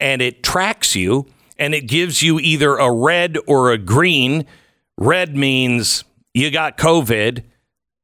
and 0.00 0.20
it 0.20 0.42
tracks 0.42 0.96
you 0.96 1.26
and 1.58 1.74
it 1.74 1.82
gives 1.82 2.22
you 2.22 2.38
either 2.40 2.76
a 2.76 2.92
red 2.92 3.38
or 3.46 3.70
a 3.70 3.78
green. 3.78 4.44
Red 4.98 5.36
means 5.36 6.04
you 6.32 6.50
got 6.50 6.76
COVID, 6.76 7.44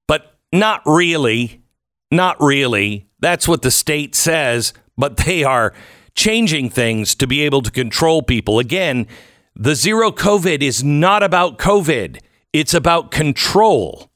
but 0.06 0.36
not 0.52 0.82
really. 0.86 1.62
Not 2.10 2.40
really. 2.40 3.06
That's 3.20 3.46
what 3.46 3.62
the 3.62 3.70
state 3.70 4.14
says, 4.14 4.72
but 4.96 5.18
they 5.18 5.44
are 5.44 5.72
changing 6.14 6.70
things 6.70 7.14
to 7.16 7.26
be 7.26 7.42
able 7.42 7.62
to 7.62 7.70
control 7.70 8.22
people. 8.22 8.58
Again, 8.58 9.06
the 9.54 9.74
zero 9.74 10.10
COVID 10.10 10.62
is 10.62 10.82
not 10.82 11.22
about 11.22 11.58
COVID, 11.58 12.18
it's 12.52 12.74
about 12.74 13.10
control. 13.10 14.09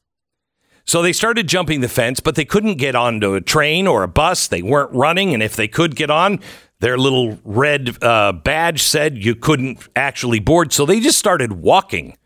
So 0.84 1.00
they 1.00 1.12
started 1.12 1.48
jumping 1.48 1.80
the 1.80 1.88
fence, 1.88 2.20
but 2.20 2.34
they 2.34 2.44
couldn't 2.44 2.76
get 2.76 2.94
onto 2.94 3.34
a 3.34 3.40
train 3.40 3.86
or 3.86 4.02
a 4.02 4.08
bus. 4.08 4.46
They 4.46 4.62
weren't 4.62 4.92
running. 4.92 5.32
And 5.32 5.42
if 5.42 5.56
they 5.56 5.68
could 5.68 5.96
get 5.96 6.10
on, 6.10 6.40
their 6.80 6.98
little 6.98 7.38
red 7.44 8.02
uh, 8.02 8.32
badge 8.32 8.82
said 8.82 9.16
you 9.16 9.34
couldn't 9.34 9.88
actually 9.96 10.40
board. 10.40 10.72
So 10.72 10.84
they 10.84 11.00
just 11.00 11.18
started 11.18 11.52
walking 11.52 12.16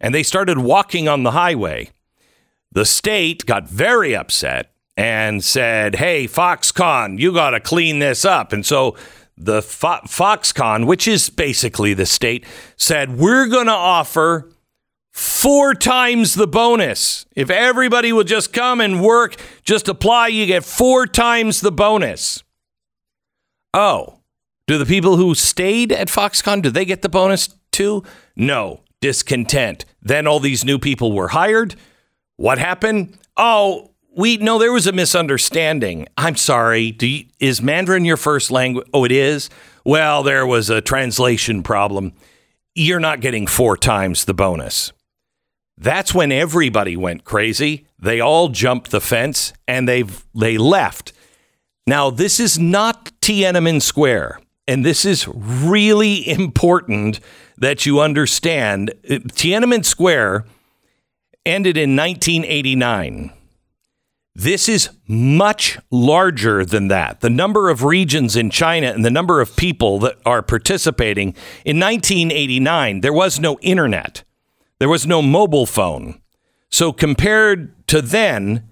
and 0.00 0.14
they 0.14 0.22
started 0.22 0.58
walking 0.58 1.08
on 1.08 1.22
the 1.22 1.32
highway. 1.32 1.90
The 2.70 2.84
state 2.84 3.46
got 3.46 3.68
very 3.68 4.14
upset 4.14 4.72
and 4.96 5.42
said, 5.42 5.96
Hey, 5.96 6.26
Foxconn, 6.26 7.18
you 7.18 7.32
got 7.32 7.50
to 7.50 7.60
clean 7.60 7.98
this 7.98 8.24
up. 8.24 8.52
And 8.52 8.64
so 8.64 8.96
the 9.36 9.62
Fo- 9.62 10.02
Foxconn, 10.06 10.86
which 10.86 11.08
is 11.08 11.30
basically 11.30 11.94
the 11.94 12.06
state, 12.06 12.44
said, 12.76 13.18
We're 13.18 13.46
going 13.46 13.66
to 13.66 13.72
offer 13.72 14.50
four 15.44 15.74
times 15.74 16.36
the 16.36 16.46
bonus. 16.46 17.26
If 17.36 17.50
everybody 17.50 18.14
will 18.14 18.24
just 18.24 18.54
come 18.54 18.80
and 18.80 19.02
work, 19.02 19.36
just 19.62 19.88
apply, 19.88 20.28
you 20.28 20.46
get 20.46 20.64
four 20.64 21.06
times 21.06 21.60
the 21.60 21.70
bonus. 21.70 22.42
Oh, 23.74 24.20
do 24.66 24.78
the 24.78 24.86
people 24.86 25.16
who 25.18 25.34
stayed 25.34 25.92
at 25.92 26.08
Foxconn, 26.08 26.62
do 26.62 26.70
they 26.70 26.86
get 26.86 27.02
the 27.02 27.10
bonus 27.10 27.54
too? 27.72 28.04
No, 28.34 28.80
discontent. 29.02 29.84
Then 30.00 30.26
all 30.26 30.40
these 30.40 30.64
new 30.64 30.78
people 30.78 31.12
were 31.12 31.28
hired. 31.28 31.74
What 32.36 32.56
happened? 32.56 33.18
Oh, 33.36 33.90
we 34.16 34.38
no, 34.38 34.58
there 34.58 34.72
was 34.72 34.86
a 34.86 34.92
misunderstanding. 34.92 36.06
I'm 36.16 36.36
sorry. 36.36 36.96
You, 36.98 37.26
is 37.38 37.60
Mandarin 37.60 38.06
your 38.06 38.16
first 38.16 38.50
language? 38.50 38.88
Oh, 38.94 39.04
it 39.04 39.12
is. 39.12 39.50
Well, 39.84 40.22
there 40.22 40.46
was 40.46 40.70
a 40.70 40.80
translation 40.80 41.62
problem. 41.62 42.14
You're 42.74 42.98
not 42.98 43.20
getting 43.20 43.46
four 43.46 43.76
times 43.76 44.24
the 44.24 44.32
bonus. 44.32 44.93
That's 45.76 46.14
when 46.14 46.30
everybody 46.30 46.96
went 46.96 47.24
crazy. 47.24 47.86
They 47.98 48.20
all 48.20 48.48
jumped 48.48 48.90
the 48.90 49.00
fence 49.00 49.52
and 49.66 49.88
they 49.88 50.04
they 50.34 50.56
left. 50.58 51.12
Now, 51.86 52.10
this 52.10 52.40
is 52.40 52.58
not 52.58 53.10
Tiananmen 53.20 53.82
Square, 53.82 54.40
and 54.66 54.84
this 54.84 55.04
is 55.04 55.28
really 55.28 56.26
important 56.28 57.20
that 57.58 57.84
you 57.84 58.00
understand. 58.00 58.90
Uh, 59.04 59.16
Tiananmen 59.32 59.84
Square 59.84 60.46
ended 61.44 61.76
in 61.76 61.96
1989. 61.96 63.32
This 64.36 64.68
is 64.68 64.90
much 65.06 65.78
larger 65.90 66.64
than 66.64 66.88
that. 66.88 67.20
The 67.20 67.30
number 67.30 67.70
of 67.70 67.84
regions 67.84 68.34
in 68.34 68.50
China 68.50 68.88
and 68.88 69.04
the 69.04 69.10
number 69.10 69.40
of 69.40 69.54
people 69.54 70.00
that 70.00 70.16
are 70.26 70.42
participating. 70.42 71.36
In 71.64 71.78
1989, 71.78 73.00
there 73.00 73.12
was 73.12 73.38
no 73.38 73.58
internet. 73.60 74.24
There 74.78 74.88
was 74.88 75.06
no 75.06 75.22
mobile 75.22 75.66
phone. 75.66 76.20
So 76.70 76.92
compared 76.92 77.86
to 77.86 78.02
then, 78.02 78.68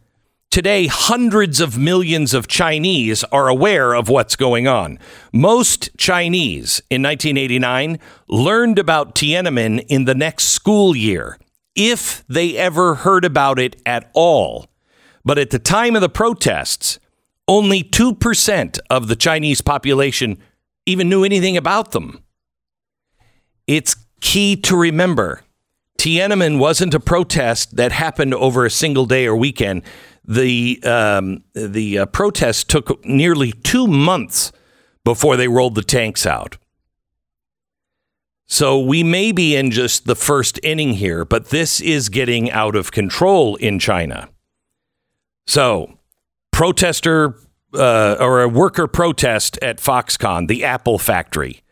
today 0.51 0.89
hundreds 0.89 1.61
of 1.61 1.79
millions 1.79 2.35
of 2.35 2.49
Chinese 2.49 3.23
are 3.25 3.49
aware 3.49 3.95
of 3.95 4.09
what's 4.09 4.35
going 4.35 4.67
on. 4.67 4.99
Most 5.33 5.97
Chinese 5.97 6.83
in 6.91 7.03
1989 7.03 8.01
learned 8.29 8.79
about 8.79 9.15
Tiananmen 9.15 9.85
in 9.89 10.05
the 10.05 10.15
next 10.15 10.47
school 10.47 10.97
year, 10.97 11.39
if 11.77 12.25
they 12.27 12.57
ever 12.57 12.97
heard 12.97 13.25
about 13.25 13.61
it 13.61 13.81
at 13.87 14.11
all. 14.13 14.67
But 15.25 15.39
at 15.39 15.51
the 15.51 15.61
time 15.61 15.95
of 15.95 16.03
the 16.03 16.09
protests, 16.09 16.99
only 17.47 17.85
2% 17.85 18.79
of 18.91 19.07
the 19.07 19.17
Chinese 19.17 19.61
population 19.61 20.39
even 20.85 21.09
knew 21.09 21.23
anything 21.23 21.57
about 21.57 21.93
them. 21.93 22.25
It's 23.69 23.95
key 24.21 24.57
to 24.57 24.77
remember 24.77 25.43
Tiananmen 26.03 26.59
wasn't 26.59 26.95
a 26.95 26.99
protest 26.99 27.77
that 27.77 27.93
happened 27.93 28.35
over 28.35 28.67
a 28.67 28.71
single 28.71 29.07
day 29.07 29.25
or 29.25 29.37
weekend. 29.37 29.83
The 30.25 30.83
um, 30.83 31.45
the 31.55 32.01
uh, 32.01 32.07
protest 32.07 32.69
took 32.69 33.05
nearly 33.05 33.53
two 33.53 33.87
months 33.87 34.51
before 35.05 35.37
they 35.37 35.47
rolled 35.47 35.77
the 35.77 35.85
tanks 35.85 36.27
out. 36.27 36.59
So 38.47 38.81
we 38.81 39.05
may 39.05 39.31
be 39.31 39.55
in 39.55 39.71
just 39.71 40.07
the 40.07 40.17
first 40.17 40.59
inning 40.65 40.95
here, 40.95 41.25
but 41.25 41.51
this 41.51 41.81
is 41.81 42.09
getting 42.09 42.51
out 42.51 42.75
of 42.75 42.91
control 42.91 43.55
in 43.55 43.79
China. 43.79 44.29
So, 45.47 46.01
protester 46.51 47.39
uh, 47.75 48.17
or 48.19 48.43
a 48.43 48.49
worker 48.49 48.89
protest 48.89 49.57
at 49.63 49.79
Foxconn, 49.79 50.49
the 50.49 50.65
Apple 50.65 50.99
factory. 50.99 51.63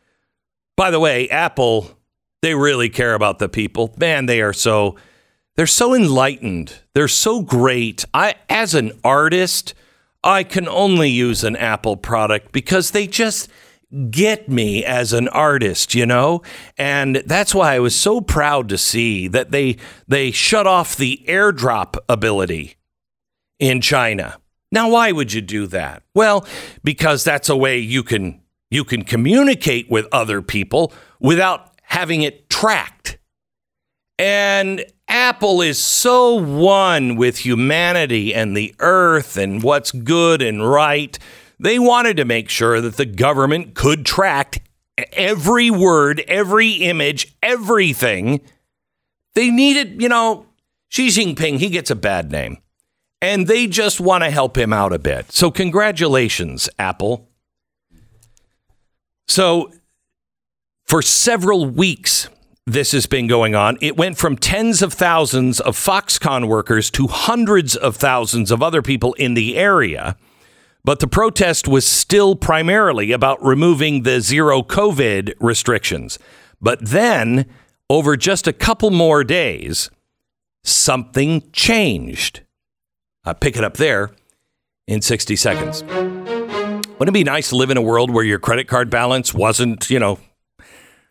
By 0.77 0.93
the 0.93 1.01
way, 1.01 1.29
Apple 1.31 2.00
They 2.43 2.55
really 2.55 2.89
care 2.89 3.15
about 3.15 3.39
the 3.39 3.49
people. 3.49 3.95
Man, 3.99 4.27
they 4.27 4.41
are 4.41 4.53
so 4.53 4.97
they're 5.57 5.67
so 5.67 5.95
enlightened. 5.95 6.75
They're 6.95 7.09
so 7.09 7.43
great. 7.43 8.05
I 8.15 8.35
as 8.49 8.75
an 8.75 8.93
artist, 9.05 9.75
I 10.25 10.43
can 10.43 10.69
only 10.69 11.11
use 11.11 11.45
an 11.45 11.57
Apple 11.57 11.97
product 11.97 12.53
because 12.53 12.91
they 12.91 13.07
just 13.07 13.51
get 14.11 14.49
me 14.49 14.85
as 14.85 15.13
an 15.13 15.29
artist, 15.29 15.95
you 15.95 16.07
know? 16.07 16.43
And 16.79 17.17
that's 17.27 17.55
why 17.55 17.75
I 17.75 17.81
was 17.81 17.95
so 17.95 18.21
proud 18.21 18.69
to 18.69 18.79
see 18.79 19.29
that 19.29 19.51
they 19.51 19.77
they 20.07 20.31
shut 20.31 20.67
off 20.67 20.97
the 20.97 21.23
airdrop 21.27 21.97
ability 22.09 22.77
in 23.59 23.81
China. 23.81 24.39
Now 24.73 24.91
why 24.91 25.13
would 25.13 25.33
you 25.33 25.41
do 25.41 25.67
that? 25.69 26.03
Well, 26.15 26.47
because 26.85 27.25
that's 27.25 27.49
a 27.49 27.57
way 27.57 27.79
you 27.79 28.03
can 28.03 28.41
you 28.71 28.85
can 28.85 29.03
communicate 29.03 29.91
with 29.91 30.07
other 30.13 30.41
people 30.41 30.93
without 31.19 31.70
having 31.91 32.23
it 32.23 32.49
tracked. 32.49 33.19
And 34.19 34.85
Apple 35.09 35.61
is 35.63 35.79
so 35.79 36.35
one 36.35 37.17
with 37.17 37.39
humanity 37.39 38.35
and 38.35 38.57
the 38.57 38.75
earth 38.79 39.37
and 39.37 39.63
what's 39.63 39.93
good 39.93 40.43
and 40.43 40.69
right 40.69 41.19
they 41.61 41.79
wanted 41.79 42.17
to 42.17 42.25
make 42.25 42.49
sure 42.49 42.81
that 42.81 42.97
the 42.97 43.05
government 43.05 43.75
could 43.75 44.07
track 44.07 44.65
every 45.13 45.71
word, 45.71 46.25
every 46.27 46.71
image, 46.71 47.37
everything. 47.43 48.41
They 49.35 49.51
needed, 49.51 50.01
you 50.01 50.09
know, 50.09 50.47
Xi 50.89 51.09
Jinping, 51.09 51.59
he 51.59 51.69
gets 51.69 51.91
a 51.91 51.95
bad 51.95 52.33
name. 52.33 52.59
And 53.23 53.47
they 53.47 53.67
just 53.67 54.01
want 54.01 54.25
to 54.25 54.31
help 54.31 54.57
him 54.57 54.73
out 54.73 54.95
a 54.95 54.99
bit. 54.99 55.31
So, 55.31 55.51
congratulations, 55.51 56.71
Apple. 56.79 57.29
So, 59.29 59.71
for 60.91 61.01
several 61.01 61.65
weeks, 61.67 62.29
this 62.67 62.93
has 62.93 63.07
been 63.07 63.27
going 63.27 63.55
on. 63.55 63.79
It 63.81 63.97
went 63.97 64.19
from 64.19 64.37
tens 64.37 64.83
of 64.83 64.93
thousands 64.93 65.61
of 65.61 65.77
Foxconn 65.77 66.49
workers 66.49 66.91
to 66.91 67.07
hundreds 67.07 67.75
of 67.75 67.97
thousands 67.97 68.51
of 68.51 68.63
other 68.63 68.83
people 68.83 69.15
in 69.15 69.33
the 69.33 69.57
area 69.57 70.17
but 70.85 71.01
the 71.01 71.07
protest 71.07 71.69
was 71.69 71.87
still 71.87 72.35
primarily 72.35 73.13
about 73.13 73.43
removing 73.45 74.03
the 74.03 74.21
zero 74.21 74.63
COVID 74.63 75.35
restrictions. 75.41 76.19
But 76.61 76.79
then, 76.85 77.47
over 77.89 78.17
just 78.17 78.47
a 78.47 78.53
couple 78.53 78.91
more 78.91 79.25
days, 79.25 79.91
something 80.65 81.51
changed. 81.53 82.41
I'll 83.25 83.35
pick 83.35 83.57
it 83.57 83.65
up 83.65 83.77
there 83.77 84.11
in 84.87 85.03
60 85.03 85.37
seconds. 85.37 85.83
Wouldn't 85.83 87.09
it 87.09 87.13
be 87.13 87.25
nice 87.25 87.51
to 87.51 87.57
live 87.57 87.71
in 87.71 87.77
a 87.77 87.83
world 87.83 88.11
where 88.11 88.25
your 88.25 88.39
credit 88.39 88.67
card 88.67 88.91
balance 88.91 89.33
wasn't, 89.35 89.91
you 89.91 89.99
know, 89.99 90.19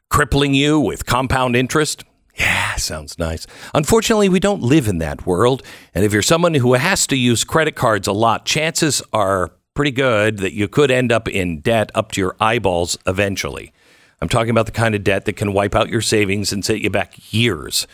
crippling 0.10 0.54
you 0.54 0.80
with 0.80 1.06
compound 1.06 1.56
interest? 1.56 2.04
Yeah, 2.36 2.76
sounds 2.76 3.20
nice. 3.20 3.46
Unfortunately, 3.74 4.30
we 4.30 4.40
don't 4.40 4.62
live 4.62 4.88
in 4.88 5.00
that 5.00 5.26
world. 5.26 5.62
And 5.94 6.06
if 6.06 6.14
you're 6.14 6.22
someone 6.22 6.54
who 6.54 6.74
has 6.74 7.06
to 7.08 7.18
use 7.18 7.44
credit 7.44 7.76
cards 7.76 8.08
a 8.08 8.14
lot, 8.14 8.46
chances 8.46 9.02
are 9.12 9.52
pretty 9.74 9.92
good 9.92 10.38
that 10.38 10.54
you 10.54 10.68
could 10.68 10.92
end 10.92 11.12
up 11.12 11.28
in 11.28 11.60
debt 11.60 11.92
up 11.96 12.12
to 12.14 12.22
your 12.22 12.36
eyeballs 12.40 12.98
eventually. 13.06 13.74
I'm 14.22 14.30
talking 14.30 14.50
about 14.52 14.66
the 14.66 14.72
kind 14.72 14.96
of 14.96 15.04
debt 15.04 15.26
that 15.26 15.34
can 15.34 15.54
wipe 15.54 15.76
out 15.76 15.90
your 15.90 16.02
savings 16.02 16.52
and 16.52 16.64
set 16.64 16.82
you 16.82 16.90
back 16.90 17.34
years. 17.34 17.88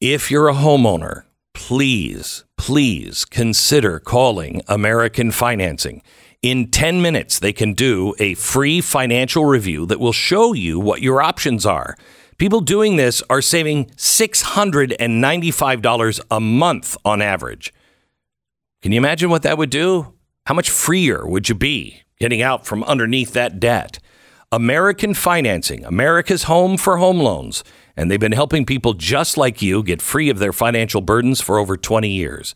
If 0.00 0.30
you're 0.30 0.48
a 0.48 0.54
homeowner, 0.54 1.24
please, 1.54 2.44
please 2.56 3.24
consider 3.24 3.98
calling 3.98 4.62
American 4.68 5.30
Financing. 5.30 6.02
In 6.42 6.70
10 6.72 7.00
minutes, 7.00 7.38
they 7.38 7.52
can 7.52 7.72
do 7.72 8.16
a 8.18 8.34
free 8.34 8.80
financial 8.80 9.44
review 9.44 9.86
that 9.86 10.00
will 10.00 10.12
show 10.12 10.52
you 10.52 10.80
what 10.80 11.00
your 11.00 11.22
options 11.22 11.64
are. 11.64 11.96
People 12.36 12.60
doing 12.60 12.96
this 12.96 13.22
are 13.30 13.40
saving 13.40 13.84
$695 13.90 16.20
a 16.32 16.40
month 16.40 16.96
on 17.04 17.22
average. 17.22 17.72
Can 18.80 18.90
you 18.90 18.98
imagine 18.98 19.30
what 19.30 19.42
that 19.42 19.56
would 19.56 19.70
do? 19.70 20.14
How 20.46 20.54
much 20.54 20.68
freer 20.68 21.24
would 21.24 21.48
you 21.48 21.54
be 21.54 22.02
getting 22.18 22.42
out 22.42 22.66
from 22.66 22.82
underneath 22.82 23.34
that 23.34 23.60
debt? 23.60 24.00
American 24.50 25.14
Financing, 25.14 25.84
America's 25.84 26.42
home 26.42 26.76
for 26.76 26.96
home 26.96 27.20
loans. 27.20 27.62
And 27.96 28.10
they've 28.10 28.18
been 28.18 28.32
helping 28.32 28.66
people 28.66 28.94
just 28.94 29.36
like 29.36 29.62
you 29.62 29.84
get 29.84 30.02
free 30.02 30.28
of 30.28 30.40
their 30.40 30.52
financial 30.52 31.02
burdens 31.02 31.40
for 31.40 31.58
over 31.58 31.76
20 31.76 32.08
years. 32.08 32.52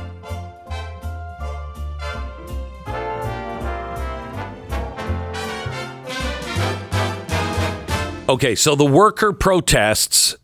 Okay, 8.28 8.56
so 8.56 8.74
the 8.74 8.86
worker 8.86 9.34
protests 9.34 10.36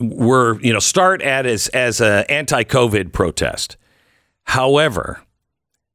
were, 0.00 0.60
you 0.60 0.72
know, 0.72 0.80
start 0.80 1.22
at 1.22 1.46
as 1.46 1.68
as 1.68 2.00
an 2.00 2.24
anti-COVID 2.28 3.12
protest. 3.12 3.76
However, 4.44 5.20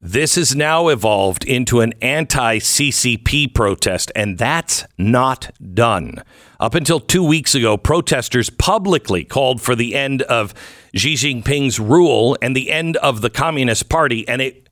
this 0.06 0.36
has 0.36 0.54
now 0.54 0.90
evolved 0.90 1.46
into 1.46 1.80
an 1.80 1.94
anti-CCP 2.02 3.54
protest, 3.54 4.12
and 4.14 4.38
that's 4.38 4.86
not 4.98 5.50
done. 5.74 6.22
Up 6.60 6.76
until 6.76 7.00
two 7.00 7.24
weeks 7.24 7.56
ago, 7.56 7.78
protesters 7.78 8.50
publicly 8.50 9.24
called 9.24 9.62
for 9.62 9.76
the 9.76 9.96
end 9.96 10.22
of 10.24 10.54
Xi 10.94 11.14
Jinping's 11.14 11.80
rule 11.80 12.38
and 12.42 12.54
the 12.54 12.70
end 12.70 12.98
of 12.98 13.22
the 13.22 13.30
Communist 13.30 13.88
Party, 13.88 14.28
and 14.28 14.42
it 14.42 14.68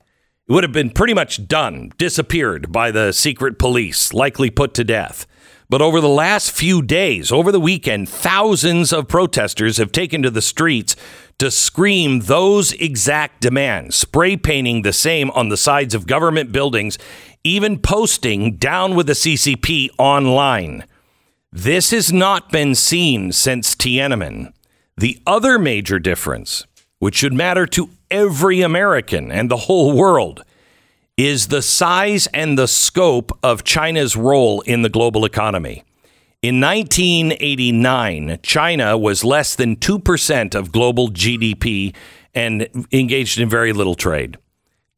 would 0.48 0.64
have 0.64 0.72
been 0.72 0.90
pretty 0.90 1.14
much 1.14 1.48
done, 1.48 1.92
disappeared 1.96 2.70
by 2.70 2.90
the 2.90 3.10
secret 3.10 3.58
police, 3.58 4.12
likely 4.12 4.50
put 4.50 4.74
to 4.74 4.84
death. 4.84 5.26
But 5.70 5.80
over 5.80 6.02
the 6.02 6.08
last 6.10 6.52
few 6.52 6.82
days, 6.82 7.32
over 7.32 7.50
the 7.50 7.58
weekend, 7.58 8.06
thousands 8.10 8.92
of 8.92 9.08
protesters 9.08 9.78
have 9.78 9.92
taken 9.92 10.22
to 10.22 10.28
the 10.28 10.42
streets 10.42 10.94
to 11.42 11.50
scream 11.50 12.20
those 12.20 12.72
exact 12.74 13.40
demands, 13.40 13.96
spray 13.96 14.36
painting 14.36 14.82
the 14.82 14.92
same 14.92 15.28
on 15.32 15.48
the 15.48 15.56
sides 15.56 15.92
of 15.92 16.06
government 16.06 16.52
buildings, 16.52 16.96
even 17.42 17.80
posting 17.80 18.54
down 18.54 18.94
with 18.94 19.08
the 19.08 19.12
CCP 19.12 19.90
online. 19.98 20.84
This 21.50 21.90
has 21.90 22.12
not 22.12 22.52
been 22.52 22.76
seen 22.76 23.32
since 23.32 23.74
Tiananmen. 23.74 24.52
The 24.96 25.20
other 25.26 25.58
major 25.58 25.98
difference, 25.98 26.64
which 27.00 27.16
should 27.16 27.32
matter 27.32 27.66
to 27.66 27.90
every 28.08 28.60
American 28.60 29.32
and 29.32 29.50
the 29.50 29.66
whole 29.66 29.96
world, 29.96 30.44
is 31.16 31.48
the 31.48 31.60
size 31.60 32.28
and 32.28 32.56
the 32.56 32.68
scope 32.68 33.36
of 33.42 33.64
China's 33.64 34.14
role 34.14 34.60
in 34.60 34.82
the 34.82 34.88
global 34.88 35.24
economy. 35.24 35.82
In 36.42 36.58
1989, 36.60 38.40
China 38.42 38.98
was 38.98 39.22
less 39.22 39.54
than 39.54 39.76
2% 39.76 40.56
of 40.56 40.72
global 40.72 41.08
GDP 41.08 41.94
and 42.34 42.66
engaged 42.90 43.38
in 43.38 43.48
very 43.48 43.72
little 43.72 43.94
trade. 43.94 44.38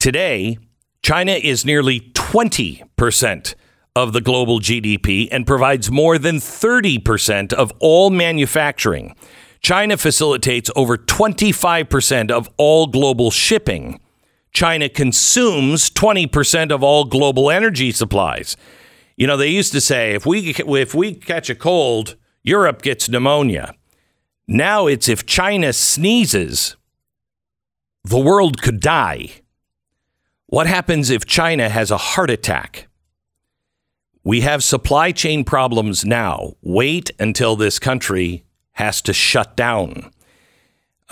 Today, 0.00 0.56
China 1.02 1.32
is 1.32 1.66
nearly 1.66 2.00
20% 2.00 3.54
of 3.94 4.14
the 4.14 4.22
global 4.22 4.58
GDP 4.58 5.28
and 5.30 5.46
provides 5.46 5.90
more 5.90 6.16
than 6.16 6.36
30% 6.36 7.52
of 7.52 7.74
all 7.78 8.08
manufacturing. 8.08 9.14
China 9.60 9.98
facilitates 9.98 10.70
over 10.74 10.96
25% 10.96 12.30
of 12.30 12.48
all 12.56 12.86
global 12.86 13.30
shipping. 13.30 14.00
China 14.54 14.88
consumes 14.88 15.90
20% 15.90 16.70
of 16.70 16.82
all 16.82 17.04
global 17.04 17.50
energy 17.50 17.92
supplies. 17.92 18.56
You 19.16 19.26
know, 19.26 19.36
they 19.36 19.48
used 19.48 19.72
to 19.72 19.80
say 19.80 20.14
if 20.14 20.26
we 20.26 20.50
if 20.50 20.94
we 20.94 21.14
catch 21.14 21.48
a 21.48 21.54
cold, 21.54 22.16
Europe 22.42 22.82
gets 22.82 23.08
pneumonia. 23.08 23.74
Now 24.46 24.86
it's 24.86 25.08
if 25.08 25.24
China 25.24 25.72
sneezes, 25.72 26.76
the 28.04 28.18
world 28.18 28.60
could 28.60 28.80
die. 28.80 29.40
What 30.46 30.66
happens 30.66 31.10
if 31.10 31.24
China 31.24 31.68
has 31.68 31.90
a 31.90 31.96
heart 31.96 32.30
attack? 32.30 32.88
We 34.22 34.42
have 34.42 34.62
supply 34.64 35.12
chain 35.12 35.44
problems 35.44 36.04
now. 36.04 36.54
Wait 36.62 37.10
until 37.18 37.56
this 37.56 37.78
country 37.78 38.44
has 38.72 39.00
to 39.02 39.12
shut 39.12 39.56
down. 39.56 40.10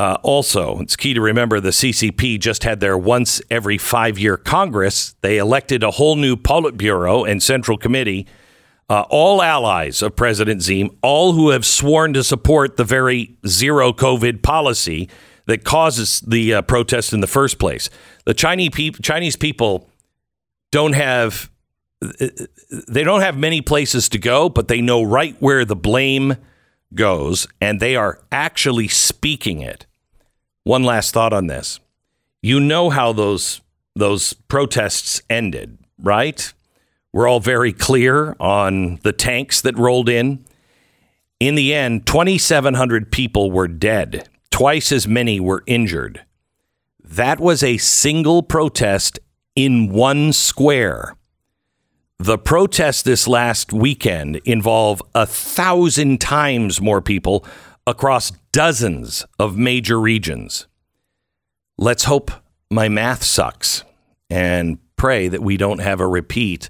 Uh, 0.03 0.19
also, 0.25 0.81
it's 0.81 0.97
key 0.97 1.15
to 1.15 1.21
remember 1.21 1.61
the 1.61 1.71
CCP 1.71 2.41
just 2.41 2.65
had 2.65 2.81
their 2.81 2.99
once 2.99 3.41
every 3.49 3.79
five 3.79 4.19
year 4.19 4.37
Congress. 4.37 5.15
They 5.21 5.39
elected 5.39 5.85
a 5.85 5.93
whole 5.93 6.17
new 6.17 6.35
Politburo 6.35 7.31
and 7.31 7.41
Central 7.41 7.79
Committee, 7.79 8.27
uh, 8.91 9.05
all 9.11 9.41
allies 9.41 10.03
of 10.03 10.17
President 10.17 10.61
Xi, 10.61 10.91
all 11.03 11.35
who 11.35 11.51
have 11.51 11.65
sworn 11.65 12.15
to 12.15 12.25
support 12.25 12.77
the 12.77 12.83
very 12.83 13.37
zero 13.47 13.93
COVID 13.93 14.43
policy 14.43 15.09
that 15.47 15.63
causes 15.63 16.19
the 16.27 16.55
uh, 16.55 16.63
protest 16.63 17.13
in 17.13 17.21
the 17.21 17.29
first 17.29 17.61
place. 17.61 17.89
The 18.25 18.35
Chinese, 18.35 18.71
pe- 18.71 18.91
Chinese 18.91 19.37
people 19.37 19.89
don't 20.73 20.95
have 20.95 21.49
they 22.89 23.05
don't 23.05 23.21
have 23.21 23.39
many 23.39 23.61
places 23.61 24.09
to 24.09 24.19
go, 24.19 24.49
but 24.49 24.67
they 24.67 24.81
know 24.81 25.05
right 25.05 25.37
where 25.39 25.65
the 25.65 25.77
blame 25.77 26.39
goes, 26.93 27.47
and 27.61 27.79
they 27.79 27.95
are 27.95 28.19
actually 28.33 28.89
speaking 28.89 29.61
it. 29.61 29.87
One 30.65 30.85
last 30.85 31.13
thought 31.13 31.33
on 31.33 31.47
this. 31.47 31.81
You 32.41 32.61
know 32.61 32.91
how 32.91 33.13
those 33.13 33.61
those 33.95 34.33
protests 34.33 35.21
ended, 35.29 35.79
right? 35.99 36.53
We're 37.13 37.29
all 37.29 37.41
very 37.41 37.73
clear 37.73 38.35
on 38.41 38.97
the 39.03 39.13
tanks 39.13 39.61
that 39.61 39.77
rolled 39.77 40.09
in. 40.09 40.45
In 41.41 41.57
the 41.57 41.75
end, 41.75 42.07
2,700 42.07 43.13
people 43.13 43.51
were 43.51 43.69
dead. 43.69 44.29
Twice 44.51 44.93
as 44.93 45.07
many 45.07 45.39
were 45.39 45.63
injured. 45.67 46.25
That 47.05 47.39
was 47.39 47.63
a 47.63 47.77
single 47.77 48.43
protest 48.43 49.19
in 49.55 49.93
one 49.93 50.33
square. 50.33 51.17
The 52.19 52.39
protests 52.39 53.03
this 53.03 53.27
last 53.27 53.73
weekend 53.73 54.37
involve 54.45 55.03
a 55.15 55.27
thousand 55.27 56.21
times 56.21 56.81
more 56.81 57.03
people 57.03 57.45
across 57.87 58.33
dozens 58.53 59.25
of 59.39 59.57
major 59.57 59.99
regions. 59.99 60.67
Let's 61.79 62.05
hope 62.05 62.31
my 62.71 62.89
math 62.89 63.23
sucks 63.23 63.83
and 64.31 64.79
pray 64.97 65.29
that 65.29 65.43
we 65.43 65.57
don't 65.57 65.81
have 65.81 66.01
a 66.01 66.07
repeat 66.07 66.69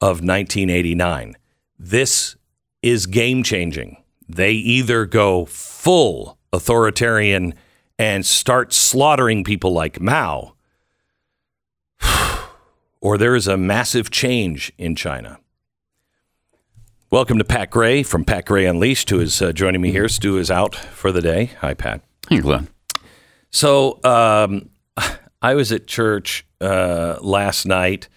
of 0.00 0.20
1989. 0.20 1.36
This 1.78 2.36
is 2.82 3.06
game 3.06 3.42
changing. 3.42 3.96
They 4.28 4.52
either 4.52 5.06
go 5.06 5.46
full 5.46 6.38
authoritarian 6.52 7.54
and 7.98 8.24
start 8.26 8.72
slaughtering 8.72 9.44
people 9.44 9.72
like 9.72 10.00
Mao, 10.00 10.54
or 13.00 13.16
there 13.18 13.34
is 13.34 13.48
a 13.48 13.56
massive 13.56 14.10
change 14.10 14.72
in 14.78 14.94
China. 14.94 15.38
Welcome 17.12 17.36
to 17.36 17.44
Pat 17.44 17.68
Gray 17.68 18.02
from 18.02 18.24
Pat 18.24 18.46
Gray 18.46 18.64
Unleashed, 18.64 19.10
who 19.10 19.20
is 19.20 19.42
uh, 19.42 19.52
joining 19.52 19.82
me 19.82 19.90
here. 19.90 20.08
Stu 20.08 20.38
is 20.38 20.50
out 20.50 20.74
for 20.74 21.12
the 21.12 21.20
day. 21.20 21.50
Hi, 21.60 21.74
Pat. 21.74 22.00
Hey, 22.30 22.38
Glenn. 22.38 22.68
So 23.50 24.00
um, 24.02 24.70
I 25.42 25.54
was 25.54 25.72
at 25.72 25.86
church 25.86 26.46
uh, 26.58 27.18
last 27.20 27.66
night 27.66 28.08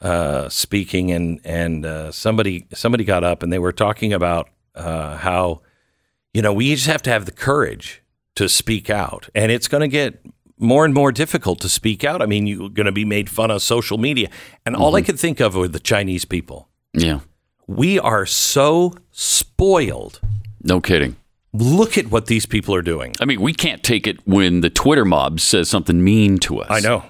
uh, 0.00 0.48
speaking, 0.48 1.12
and 1.12 1.42
and 1.44 1.84
uh, 1.84 2.10
somebody 2.10 2.66
somebody 2.72 3.04
got 3.04 3.22
up 3.22 3.42
and 3.42 3.52
they 3.52 3.58
were 3.58 3.70
talking 3.70 4.14
about 4.14 4.48
uh, 4.74 5.18
how 5.18 5.60
you 6.32 6.40
know 6.40 6.54
we 6.54 6.74
just 6.74 6.86
have 6.86 7.02
to 7.02 7.10
have 7.10 7.26
the 7.26 7.32
courage 7.32 8.02
to 8.36 8.48
speak 8.48 8.88
out, 8.88 9.28
and 9.34 9.52
it's 9.52 9.68
going 9.68 9.82
to 9.82 9.88
get 9.88 10.24
more 10.56 10.86
and 10.86 10.94
more 10.94 11.12
difficult 11.12 11.60
to 11.60 11.68
speak 11.68 12.02
out. 12.02 12.22
I 12.22 12.24
mean, 12.24 12.46
you're 12.46 12.70
going 12.70 12.86
to 12.86 12.92
be 12.92 13.04
made 13.04 13.28
fun 13.28 13.50
of 13.50 13.60
social 13.60 13.98
media, 13.98 14.30
and 14.64 14.74
all 14.74 14.96
I 14.96 15.02
could 15.02 15.20
think 15.20 15.38
of 15.38 15.54
were 15.54 15.68
the 15.68 15.78
Chinese 15.78 16.24
people. 16.24 16.70
Yeah. 16.94 17.20
We 17.68 18.00
are 18.00 18.24
so 18.24 18.94
spoiled. 19.12 20.20
No 20.62 20.80
kidding. 20.80 21.16
Look 21.52 21.98
at 21.98 22.10
what 22.10 22.24
these 22.26 22.46
people 22.46 22.74
are 22.74 22.82
doing. 22.82 23.14
I 23.20 23.26
mean, 23.26 23.42
we 23.42 23.52
can't 23.52 23.82
take 23.82 24.06
it 24.06 24.26
when 24.26 24.62
the 24.62 24.70
Twitter 24.70 25.04
mob 25.04 25.38
says 25.38 25.68
something 25.68 26.02
mean 26.02 26.38
to 26.38 26.60
us. 26.60 26.70
I 26.70 26.80
know. 26.80 27.04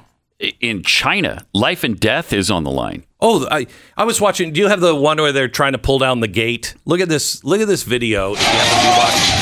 In 0.60 0.82
China, 0.82 1.46
life 1.54 1.84
and 1.84 1.98
death 1.98 2.32
is 2.32 2.50
on 2.50 2.64
the 2.64 2.72
line. 2.72 3.04
Oh, 3.20 3.46
I, 3.50 3.68
I 3.96 4.02
was 4.04 4.20
watching. 4.20 4.52
Do 4.52 4.60
you 4.60 4.66
have 4.66 4.80
the 4.80 4.94
one 4.94 5.18
where 5.18 5.32
they're 5.32 5.48
trying 5.48 5.72
to 5.72 5.78
pull 5.78 6.00
down 6.00 6.20
the 6.20 6.28
gate? 6.28 6.74
Look 6.84 7.00
at 7.00 7.08
this. 7.08 7.42
Look 7.44 7.60
at 7.60 7.68
this 7.68 7.84
video. 7.84 8.32
If 8.34 8.40
you 8.40 8.46
happen 8.46 8.78
to 8.78 8.84
be 8.84 8.94
watching. 8.98 9.38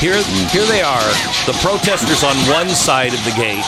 Here, 0.00 0.22
here 0.50 0.66
they 0.66 0.82
are. 0.82 1.08
The 1.46 1.58
protesters 1.62 2.22
on 2.22 2.36
one 2.48 2.68
side 2.68 3.12
of 3.12 3.24
the 3.24 3.32
gate, 3.32 3.64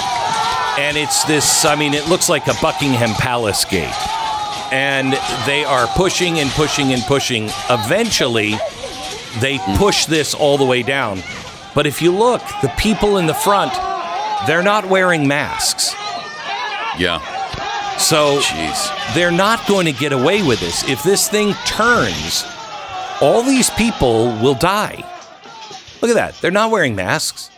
and 0.78 0.96
it's 0.96 1.24
this. 1.24 1.64
I 1.64 1.74
mean, 1.74 1.94
it 1.94 2.08
looks 2.08 2.28
like 2.28 2.46
a 2.46 2.54
Buckingham 2.62 3.10
Palace 3.14 3.64
gate, 3.64 3.94
and 4.70 5.12
they 5.46 5.64
are 5.64 5.86
pushing 5.88 6.38
and 6.38 6.50
pushing 6.50 6.92
and 6.92 7.02
pushing. 7.02 7.50
Eventually, 7.68 8.54
they 9.40 9.58
push 9.76 10.06
this 10.06 10.34
all 10.34 10.58
the 10.58 10.64
way 10.64 10.82
down. 10.82 11.22
But 11.74 11.86
if 11.86 12.02
you 12.02 12.12
look, 12.12 12.42
the 12.62 12.72
people 12.76 13.18
in 13.18 13.26
the 13.26 13.34
front, 13.34 13.72
they're 14.46 14.62
not 14.62 14.86
wearing 14.86 15.28
masks. 15.28 15.94
Yeah. 16.98 17.20
So 17.98 18.40
Jeez. 18.40 19.14
they're 19.14 19.30
not 19.30 19.66
going 19.66 19.86
to 19.86 19.92
get 19.92 20.12
away 20.12 20.42
with 20.42 20.60
this. 20.60 20.88
If 20.88 21.02
this 21.02 21.28
thing 21.28 21.54
turns, 21.66 22.44
all 23.20 23.42
these 23.42 23.70
people 23.70 24.26
will 24.40 24.54
die. 24.54 25.04
Look 26.00 26.10
at 26.10 26.14
that. 26.14 26.34
They're 26.40 26.50
not 26.50 26.70
wearing 26.70 26.94
masks. 26.94 27.50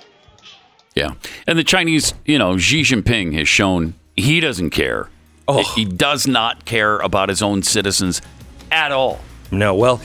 Yeah. 0.95 1.15
And 1.47 1.59
the 1.59 1.65
Chinese, 1.65 2.13
you 2.27 2.39
know, 2.39 2.59
Xi 2.59 2.83
Jinping 2.83 3.35
has 3.35 3.49
shown 3.49 3.95
he 4.17 4.41
doesn't 4.41 4.71
care. 4.71 5.09
Oh. 5.49 5.63
He 5.75 5.85
does 5.85 6.27
not 6.27 6.65
care 6.65 6.99
about 6.99 7.29
his 7.29 7.43
own 7.43 7.63
citizens 7.63 8.23
at 8.71 8.93
all. 8.93 9.21
No, 9.51 9.75
well, 9.75 10.01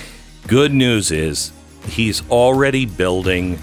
good 0.47 0.73
news 0.73 1.11
is 1.11 1.51
he's 1.87 2.27
already 2.29 2.85
building 2.85 3.59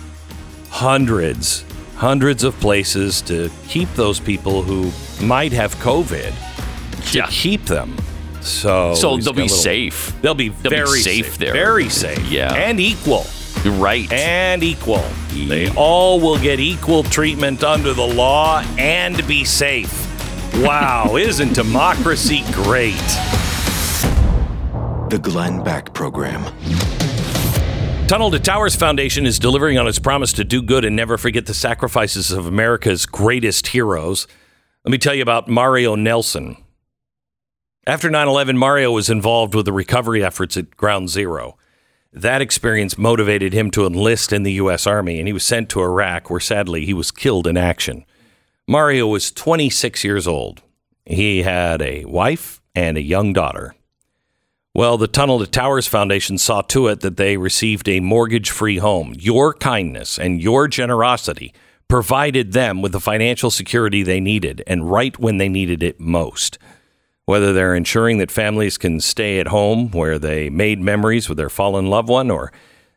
hundreds, 0.70 1.64
hundreds 1.96 2.42
of 2.44 2.58
places 2.60 3.20
to 3.22 3.50
keep 3.68 3.92
those 3.94 4.18
people 4.20 4.62
who 4.62 4.90
might 5.24 5.52
have 5.52 5.74
COVID, 5.76 6.32
to 7.12 7.18
Yeah. 7.18 7.26
keep 7.30 7.66
them. 7.66 7.96
So, 8.40 8.94
So 8.94 9.16
they'll 9.16 9.32
be 9.32 9.42
little- 9.42 9.56
safe. 9.56 10.12
They'll 10.20 10.34
be 10.34 10.50
They'll 10.50 10.70
be 10.70 10.76
very 10.76 11.00
safe 11.00 11.38
there. 11.38 11.52
Very 11.52 11.88
safe. 11.88 12.20
Yeah. 12.30 12.52
And 12.52 12.78
equal. 12.80 13.26
Right. 13.64 14.12
and 14.12 14.62
equal. 14.62 15.02
They 15.32 15.70
all 15.70 16.20
will 16.20 16.36
get 16.38 16.60
equal 16.60 17.02
treatment 17.02 17.64
under 17.64 17.94
the 17.94 18.06
law 18.06 18.62
and 18.76 19.26
be 19.26 19.44
safe. 19.44 20.03
Wow, 20.58 21.16
isn't 21.16 21.52
democracy 21.52 22.44
great? 22.52 22.94
The 25.10 25.18
Glenn 25.20 25.64
Beck 25.64 25.92
Program. 25.92 26.44
Tunnel 28.06 28.30
to 28.30 28.38
Towers 28.38 28.76
Foundation 28.76 29.26
is 29.26 29.40
delivering 29.40 29.78
on 29.78 29.88
its 29.88 29.98
promise 29.98 30.32
to 30.34 30.44
do 30.44 30.62
good 30.62 30.84
and 30.84 30.94
never 30.94 31.18
forget 31.18 31.46
the 31.46 31.54
sacrifices 31.54 32.30
of 32.30 32.46
America's 32.46 33.04
greatest 33.04 33.66
heroes. 33.68 34.28
Let 34.84 34.92
me 34.92 34.98
tell 34.98 35.14
you 35.14 35.22
about 35.22 35.48
Mario 35.48 35.96
Nelson. 35.96 36.56
After 37.84 38.08
9 38.08 38.28
11, 38.28 38.56
Mario 38.56 38.92
was 38.92 39.10
involved 39.10 39.56
with 39.56 39.64
the 39.64 39.72
recovery 39.72 40.22
efforts 40.22 40.56
at 40.56 40.76
Ground 40.76 41.10
Zero. 41.10 41.58
That 42.12 42.40
experience 42.40 42.96
motivated 42.96 43.52
him 43.52 43.72
to 43.72 43.86
enlist 43.86 44.32
in 44.32 44.44
the 44.44 44.52
U.S. 44.52 44.86
Army, 44.86 45.18
and 45.18 45.26
he 45.26 45.32
was 45.32 45.42
sent 45.42 45.68
to 45.70 45.82
Iraq, 45.82 46.30
where 46.30 46.38
sadly 46.38 46.86
he 46.86 46.94
was 46.94 47.10
killed 47.10 47.48
in 47.48 47.56
action. 47.56 48.04
Mario 48.66 49.06
was 49.06 49.30
26 49.30 50.04
years 50.04 50.26
old. 50.26 50.62
He 51.04 51.42
had 51.42 51.82
a 51.82 52.06
wife 52.06 52.62
and 52.74 52.96
a 52.96 53.02
young 53.02 53.34
daughter. 53.34 53.74
Well, 54.74 54.96
the 54.96 55.06
Tunnel 55.06 55.38
to 55.40 55.46
Towers 55.46 55.86
Foundation 55.86 56.38
saw 56.38 56.62
to 56.62 56.88
it 56.88 57.00
that 57.00 57.18
they 57.18 57.36
received 57.36 57.88
a 57.88 58.00
mortgage 58.00 58.50
free 58.50 58.78
home. 58.78 59.14
Your 59.18 59.52
kindness 59.52 60.18
and 60.18 60.42
your 60.42 60.66
generosity 60.66 61.52
provided 61.88 62.52
them 62.52 62.80
with 62.80 62.92
the 62.92 63.00
financial 63.00 63.50
security 63.50 64.02
they 64.02 64.18
needed, 64.18 64.62
and 64.66 64.90
right 64.90 65.18
when 65.18 65.36
they 65.36 65.50
needed 65.50 65.82
it 65.82 66.00
most. 66.00 66.58
Whether 67.26 67.52
they're 67.52 67.74
ensuring 67.74 68.16
that 68.18 68.30
families 68.30 68.78
can 68.78 68.98
stay 68.98 69.38
at 69.40 69.48
home 69.48 69.90
where 69.90 70.18
they 70.18 70.48
made 70.48 70.80
memories 70.80 71.28
with 71.28 71.36
their 71.36 71.50
fallen 71.50 71.88
loved 71.88 72.08
one, 72.08 72.30
or 72.30 72.50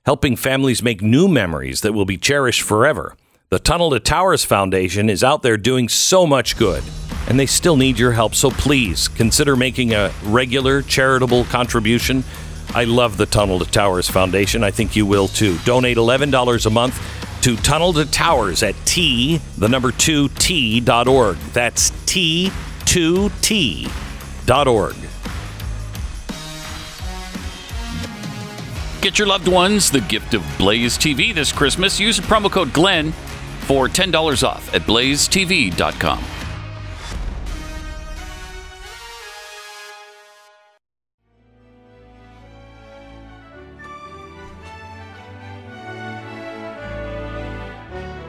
helping 0.06 0.38
families 0.38 0.82
make 0.82 1.02
new 1.02 1.28
memories 1.28 1.82
that 1.82 1.94
will 1.94 2.06
be 2.06 2.18
cherished 2.18 2.62
forever, 2.62 3.18
the 3.50 3.60
Tunnel 3.60 3.92
to 3.92 4.00
Towers 4.02 4.44
Foundation 4.44 5.10
is 5.10 5.24
out 5.24 5.42
there 5.42 5.56
doing 5.56 5.88
so 5.88 6.28
much 6.28 6.58
good 6.58 6.84
and 7.30 7.40
they 7.40 7.46
still 7.46 7.78
need 7.78 7.98
your 7.98 8.12
help. 8.12 8.36
So 8.36 8.52
please 8.52 9.08
consider 9.08 9.56
making 9.56 9.94
a 9.94 10.12
regular 10.24 10.82
charitable 10.82 11.46
contribution. 11.46 12.26
I 12.76 12.84
love 12.84 13.16
the 13.16 13.26
Tunnel 13.26 13.60
to 13.60 13.72
Towers 13.72 14.10
Foundation. 14.10 14.66
I 14.66 14.72
think 14.72 14.98
you 14.98 15.06
will 15.06 15.30
too. 15.30 15.58
Donate 15.60 15.96
$11 15.96 16.66
a 16.66 16.70
month 16.70 17.42
to 17.44 17.56
Tunnel 17.56 17.94
to 17.94 18.06
Towers 18.06 18.64
at 18.64 18.76
T, 18.86 19.38
the 19.58 19.70
number 19.70 19.94
2 19.94 20.28
T.org. 20.28 21.38
That's 21.54 21.92
T2T.org. 21.92 22.52
Get 29.00 29.20
your 29.20 29.28
loved 29.28 29.48
ones 29.48 29.90
the 29.90 30.02
gift 30.02 30.34
of 30.34 30.44
Blaze 30.58 30.98
TV 30.98 31.34
this 31.34 31.54
Christmas. 31.54 31.98
Use 31.98 32.18
the 32.18 32.24
promo 32.24 32.52
code 32.52 32.74
GLENN 32.74 33.14
for 33.68 33.88
$10 33.88 34.48
off 34.48 34.74
at 34.74 34.82
blazetv.com. 34.84 36.24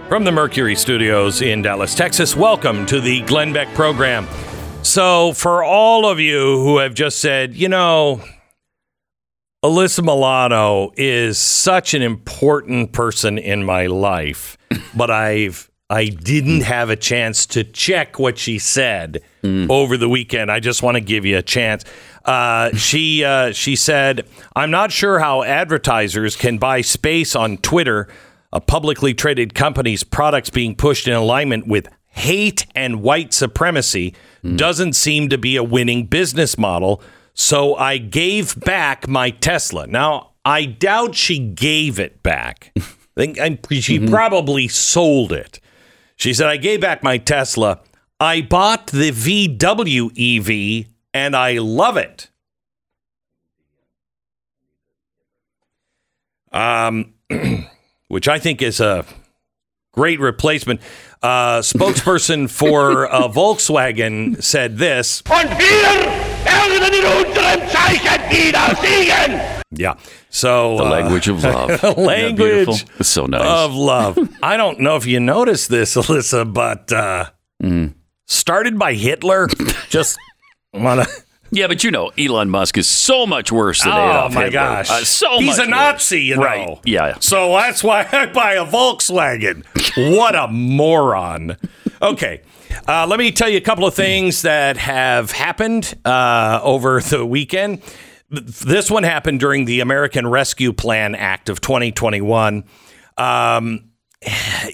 From 0.09 0.25
the 0.25 0.33
Mercury 0.33 0.75
Studios 0.75 1.43
in 1.43 1.63
Dallas, 1.63 1.95
Texas, 1.95 2.35
welcome 2.35 2.87
to 2.87 2.99
the 2.99 3.21
Glenn 3.23 3.53
Beck 3.53 3.69
program. 3.75 4.27
So, 4.83 5.35
for 5.35 5.63
all 5.63 6.07
of 6.07 6.19
you 6.19 6.63
who 6.63 6.79
have 6.79 6.95
just 6.95 7.21
said, 7.21 7.55
you 7.55 7.69
know, 7.69 8.25
Alyssa 9.65 10.03
Milano 10.03 10.93
is 10.97 11.37
such 11.37 11.93
an 11.93 12.01
important 12.01 12.93
person 12.93 13.39
in 13.39 13.65
my 13.65 13.87
life, 13.87 14.57
but 14.95 15.11
I've 15.11 15.71
I 15.91 16.09
didn't 16.09 16.63
have 16.63 16.91
a 16.91 16.97
chance 16.97 17.47
to 17.47 17.65
check 17.65 18.19
what 18.19 18.37
she 18.37 18.59
said 18.59 19.23
over 19.71 19.97
the 19.97 20.09
weekend. 20.09 20.51
I 20.53 20.61
just 20.61 20.83
want 20.83 20.97
to 20.97 21.01
give 21.01 21.25
you 21.25 21.39
a 21.39 21.43
chance. 21.43 21.85
Uh, 22.27 22.75
she 22.77 23.25
uh, 23.25 23.53
she 23.53 23.75
said, 23.75 24.27
"I'm 24.55 24.71
not 24.71 24.93
sure 24.93 25.19
how 25.19 25.43
advertisers 25.43 26.37
can 26.37 26.59
buy 26.59 26.83
space 26.83 27.35
on 27.35 27.57
Twitter, 27.59 28.07
a 28.53 28.61
publicly 28.61 29.15
traded 29.15 29.55
company's 29.55 30.05
products 30.05 30.51
being 30.51 30.77
pushed 30.77 31.09
in 31.09 31.15
alignment 31.15 31.67
with 31.67 31.89
hate 32.09 32.67
and 32.75 33.01
white 33.01 33.33
supremacy 33.33 34.15
doesn't 34.57 34.95
seem 34.95 35.29
to 35.29 35.39
be 35.39 35.57
a 35.57 35.63
winning 35.63 36.07
business 36.07 36.59
model. 36.59 37.01
So 37.35 37.77
I 37.77 37.99
gave 37.99 38.59
back 38.61 39.07
my 39.07 39.31
Tesla. 39.31 39.87
Now 39.87 40.33
I 40.45 40.65
doubt 40.65 41.15
she 41.15 41.39
gave 41.39 41.99
it 41.99 42.23
back. 42.23 42.75
I 43.19 43.23
think 43.23 43.41
I'm, 43.41 43.59
she 43.81 43.99
probably 43.99 44.69
sold 44.69 45.33
it. 45.33 45.59
She 46.15 46.33
said, 46.33 46.47
I 46.47 46.57
gave 46.57 46.81
back 46.81 47.03
my 47.03 47.19
Tesla. 47.19 47.81
I 48.21 48.43
bought 48.43 48.87
the 48.89 49.11
VW 49.11 50.13
EV 50.17 50.87
and 51.13 51.35
I 51.35 51.59
love 51.59 51.97
it. 51.97 52.31
Um, 56.53 57.15
which 58.07 58.29
I 58.29 58.39
think 58.39 58.63
is 58.63 58.79
a 58.79 59.05
great 59.93 60.21
replacement. 60.21 60.81
Uh, 61.21 61.59
spokesperson 61.59 62.49
for 62.49 63.13
uh, 63.13 63.23
Volkswagen 63.29 64.41
said 64.41 64.79
this. 64.79 65.23
Und 66.49 66.95
in 66.95 67.05
unserem 67.05 67.69
Zeichen 67.69 68.31
wiedersehen. 68.31 69.41
Yeah. 69.71 69.95
So 70.31 70.77
The 70.79 70.85
uh, 70.85 70.91
language 70.91 71.29
of 71.29 71.43
love. 71.45 71.71
Isn't 71.71 71.99
language 71.99 72.37
beautiful? 72.67 72.91
It's 72.99 73.09
so 73.09 73.27
nice. 73.27 73.43
of 73.47 73.75
love. 73.75 74.19
I 74.43 74.57
don't 74.57 74.81
know 74.81 74.97
if 74.97 75.07
you 75.07 75.21
noticed 75.21 75.69
this, 75.71 75.95
Alyssa, 75.97 76.51
but 76.53 76.91
uh, 76.93 77.27
Mm. 77.63 77.95
started 78.27 78.79
by 78.79 78.95
Hitler. 78.95 79.49
Just 79.91 80.17
want 80.73 81.03
to. 81.03 81.09
yeah, 81.51 81.67
but 81.67 81.83
you 81.83 81.91
know, 81.91 82.13
Elon 82.17 82.49
Musk 82.51 82.79
is 82.79 82.89
so 82.89 83.27
much 83.27 83.51
worse 83.51 83.83
than 83.83 83.93
Oh 83.93 84.11
Adolf 84.11 84.35
my 84.35 84.45
Hitler. 84.45 84.53
gosh! 84.53 84.91
Uh, 84.91 85.05
so 85.05 85.39
he's 85.41 85.59
much 85.59 85.67
a 85.67 85.71
Nazi, 85.71 86.23
you 86.23 86.37
know. 86.37 86.43
Right. 86.43 86.79
Yeah. 86.85 87.17
So 87.21 87.53
that's 87.57 87.83
why 87.83 88.07
I 88.13 88.27
buy 88.27 88.55
a 88.55 88.65
Volkswagen. 88.65 89.65
what 90.17 90.37
a 90.37 90.47
moron! 90.49 91.57
Okay, 92.01 92.43
uh, 92.87 93.07
let 93.09 93.19
me 93.19 93.33
tell 93.33 93.49
you 93.49 93.57
a 93.57 93.63
couple 93.63 93.87
of 93.87 93.95
things 93.95 94.43
that 94.43 94.77
have 94.77 95.31
happened 95.31 95.95
uh, 96.05 96.61
over 96.63 97.01
the 97.01 97.25
weekend. 97.25 97.83
This 98.31 98.91
one 98.91 99.05
happened 99.05 99.41
during 99.41 99.65
the 99.65 99.81
American 99.81 100.27
Rescue 100.27 100.73
Plan 100.73 101.15
Act 101.15 101.49
of 101.49 101.61
2021. 101.61 102.65
Um, 103.17 103.91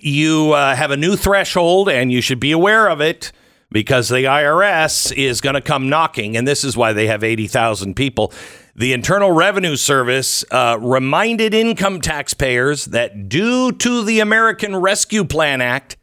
you 0.00 0.52
uh, 0.52 0.74
have 0.74 0.90
a 0.90 0.96
new 0.96 1.16
threshold, 1.16 1.88
and 1.88 2.10
you 2.10 2.20
should 2.20 2.40
be 2.40 2.52
aware 2.52 2.88
of 2.88 3.00
it 3.00 3.30
because 3.70 4.08
the 4.08 4.24
IRS 4.24 5.12
is 5.16 5.40
going 5.40 5.54
to 5.54 5.60
come 5.60 5.88
knocking, 5.88 6.36
and 6.36 6.46
this 6.46 6.64
is 6.64 6.76
why 6.76 6.92
they 6.92 7.06
have 7.06 7.24
80,000 7.24 7.94
people. 7.94 8.32
The 8.76 8.92
Internal 8.92 9.30
Revenue 9.30 9.76
Service 9.76 10.44
uh, 10.50 10.78
reminded 10.80 11.54
income 11.54 12.00
taxpayers 12.00 12.86
that 12.86 13.28
due 13.28 13.72
to 13.72 14.04
the 14.04 14.20
American 14.20 14.76
Rescue 14.76 15.24
Plan 15.24 15.60
Act, 15.60 15.96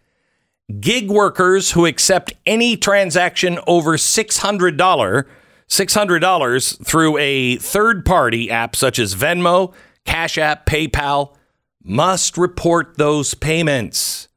gig 0.80 1.10
workers 1.10 1.72
who 1.72 1.86
accept 1.86 2.34
any 2.46 2.78
transaction 2.78 3.60
over 3.68 3.98
$600, 3.98 5.26
$600 5.68 6.86
through 6.86 7.18
a 7.18 7.56
third 7.58 8.06
party 8.06 8.50
app 8.50 8.76
such 8.76 9.00
as 9.00 9.16
Venmo, 9.16 9.74
Cash 10.06 10.38
App, 10.38 10.66
PayPal, 10.66 11.36
must 11.84 12.38
report 12.38 12.98
those 12.98 13.34
payments. 13.34 14.28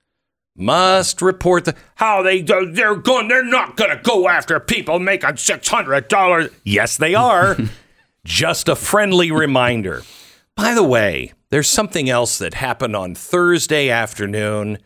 Must 0.57 1.21
report 1.21 1.65
the 1.65 1.75
how 1.97 2.23
they 2.23 2.41
they're 2.41 2.95
going 2.95 3.27
they're 3.27 3.45
not 3.45 3.77
going 3.77 3.91
to 3.91 4.01
go 4.05 4.29
after 4.29 4.61
people 4.61 5.01
making 5.01 5.37
six 5.37 5.67
hundred 5.67 6.07
dollars. 6.07 6.51
Yes, 6.63 6.97
they 6.97 7.13
are. 7.17 7.57
Just 8.25 8.69
a 8.69 8.77
friendly 8.77 9.33
reminder. 9.33 10.03
By 10.55 10.75
the 10.75 10.85
way, 10.85 11.33
there's 11.51 11.69
something 11.69 12.09
else 12.09 12.39
that 12.39 12.55
happened 12.55 12.95
on 12.95 13.17
Thursday 13.17 13.91
afternoon, 13.91 14.79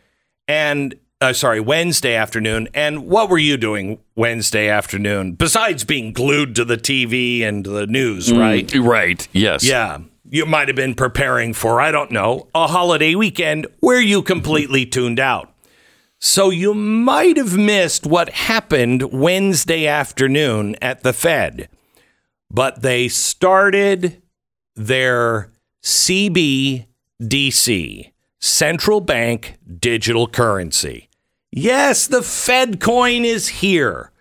and 0.47 0.95
uh, 1.21 1.33
sorry 1.33 1.59
Wednesday 1.59 2.15
afternoon. 2.15 2.67
And 2.73 3.07
what 3.07 3.29
were 3.29 3.37
you 3.37 3.57
doing 3.57 3.99
Wednesday 4.15 4.69
afternoon 4.69 5.33
besides 5.33 5.83
being 5.83 6.13
glued 6.13 6.55
to 6.55 6.65
the 6.65 6.77
TV 6.77 7.41
and 7.43 7.65
the 7.65 7.87
news? 7.87 8.31
Right. 8.31 8.73
Right. 8.75 9.27
Yes. 9.33 9.65
Yeah. 9.65 9.99
You 10.29 10.45
might 10.45 10.67
have 10.67 10.75
been 10.75 10.93
preparing 10.95 11.53
for, 11.53 11.81
I 11.81 11.91
don't 11.91 12.11
know, 12.11 12.47
a 12.53 12.67
holiday 12.67 13.15
weekend 13.15 13.65
where 13.79 13.99
you 14.01 14.21
completely 14.21 14.85
tuned 14.85 15.19
out. 15.19 15.51
So 16.19 16.49
you 16.49 16.73
might 16.73 17.37
have 17.37 17.57
missed 17.57 18.05
what 18.05 18.29
happened 18.29 19.11
Wednesday 19.11 19.87
afternoon 19.87 20.75
at 20.81 21.01
the 21.01 21.13
Fed. 21.13 21.69
But 22.51 22.81
they 22.81 23.07
started 23.07 24.21
their 24.75 25.51
CBDC, 25.83 26.85
central 28.39 29.01
bank 29.01 29.57
digital 29.79 30.27
currency. 30.27 31.08
Yes, 31.51 32.07
the 32.07 32.21
Fed 32.21 32.79
coin 32.79 33.25
is 33.25 33.47
here. 33.47 34.11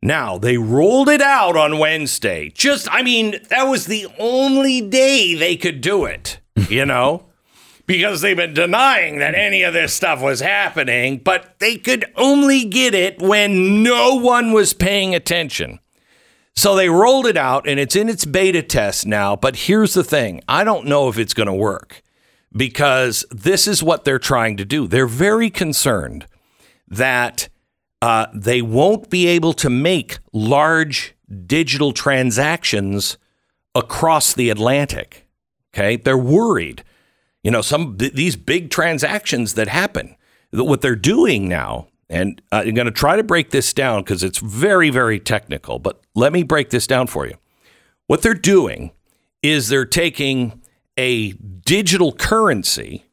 Now, 0.00 0.38
they 0.38 0.56
rolled 0.56 1.08
it 1.08 1.20
out 1.20 1.56
on 1.56 1.78
Wednesday. 1.78 2.50
Just, 2.50 2.88
I 2.90 3.02
mean, 3.02 3.36
that 3.50 3.64
was 3.64 3.86
the 3.86 4.06
only 4.18 4.80
day 4.80 5.34
they 5.34 5.56
could 5.56 5.80
do 5.80 6.06
it, 6.06 6.40
you 6.68 6.84
know, 6.84 7.26
because 7.86 8.20
they've 8.20 8.36
been 8.36 8.54
denying 8.54 9.18
that 9.18 9.34
any 9.34 9.62
of 9.62 9.74
this 9.74 9.94
stuff 9.94 10.20
was 10.20 10.40
happening, 10.40 11.18
but 11.18 11.58
they 11.60 11.76
could 11.76 12.04
only 12.16 12.64
get 12.64 12.94
it 12.94 13.20
when 13.20 13.82
no 13.82 14.16
one 14.16 14.52
was 14.52 14.72
paying 14.72 15.14
attention. 15.14 15.78
So 16.54 16.74
they 16.74 16.88
rolled 16.88 17.26
it 17.26 17.36
out 17.36 17.68
and 17.68 17.78
it's 17.78 17.96
in 17.96 18.08
its 18.08 18.24
beta 18.24 18.62
test 18.62 19.06
now. 19.06 19.36
But 19.36 19.56
here's 19.56 19.94
the 19.94 20.04
thing 20.04 20.42
I 20.48 20.64
don't 20.64 20.86
know 20.86 21.08
if 21.08 21.18
it's 21.18 21.34
going 21.34 21.46
to 21.46 21.52
work 21.52 22.02
because 22.54 23.24
this 23.30 23.68
is 23.68 23.82
what 23.82 24.04
they're 24.04 24.18
trying 24.18 24.56
to 24.56 24.64
do. 24.64 24.86
They're 24.86 25.06
very 25.06 25.48
concerned 25.48 26.26
that 26.92 27.48
uh, 28.00 28.26
they 28.34 28.62
won't 28.62 29.10
be 29.10 29.26
able 29.26 29.52
to 29.54 29.70
make 29.70 30.18
large 30.32 31.14
digital 31.46 31.92
transactions 31.92 33.16
across 33.74 34.34
the 34.34 34.50
Atlantic. 34.50 35.26
Okay. 35.74 35.96
They're 35.96 36.18
worried. 36.18 36.84
You 37.42 37.50
know, 37.50 37.62
some 37.62 37.96
th- 37.96 38.12
these 38.12 38.36
big 38.36 38.70
transactions 38.70 39.54
that 39.54 39.68
happen, 39.68 40.16
th- 40.52 40.66
what 40.66 40.82
they're 40.82 40.94
doing 40.94 41.48
now, 41.48 41.88
and 42.10 42.42
uh, 42.52 42.62
I'm 42.66 42.74
going 42.74 42.84
to 42.84 42.90
try 42.92 43.16
to 43.16 43.22
break 43.22 43.50
this 43.50 43.72
down 43.72 44.02
because 44.02 44.22
it's 44.22 44.38
very, 44.38 44.90
very 44.90 45.18
technical, 45.18 45.78
but 45.78 46.02
let 46.14 46.32
me 46.32 46.42
break 46.42 46.70
this 46.70 46.86
down 46.86 47.06
for 47.06 47.26
you. 47.26 47.34
What 48.06 48.20
they're 48.20 48.34
doing 48.34 48.90
is 49.42 49.68
they're 49.68 49.86
taking 49.86 50.60
a 50.98 51.32
digital 51.32 52.12
currency 52.12 53.06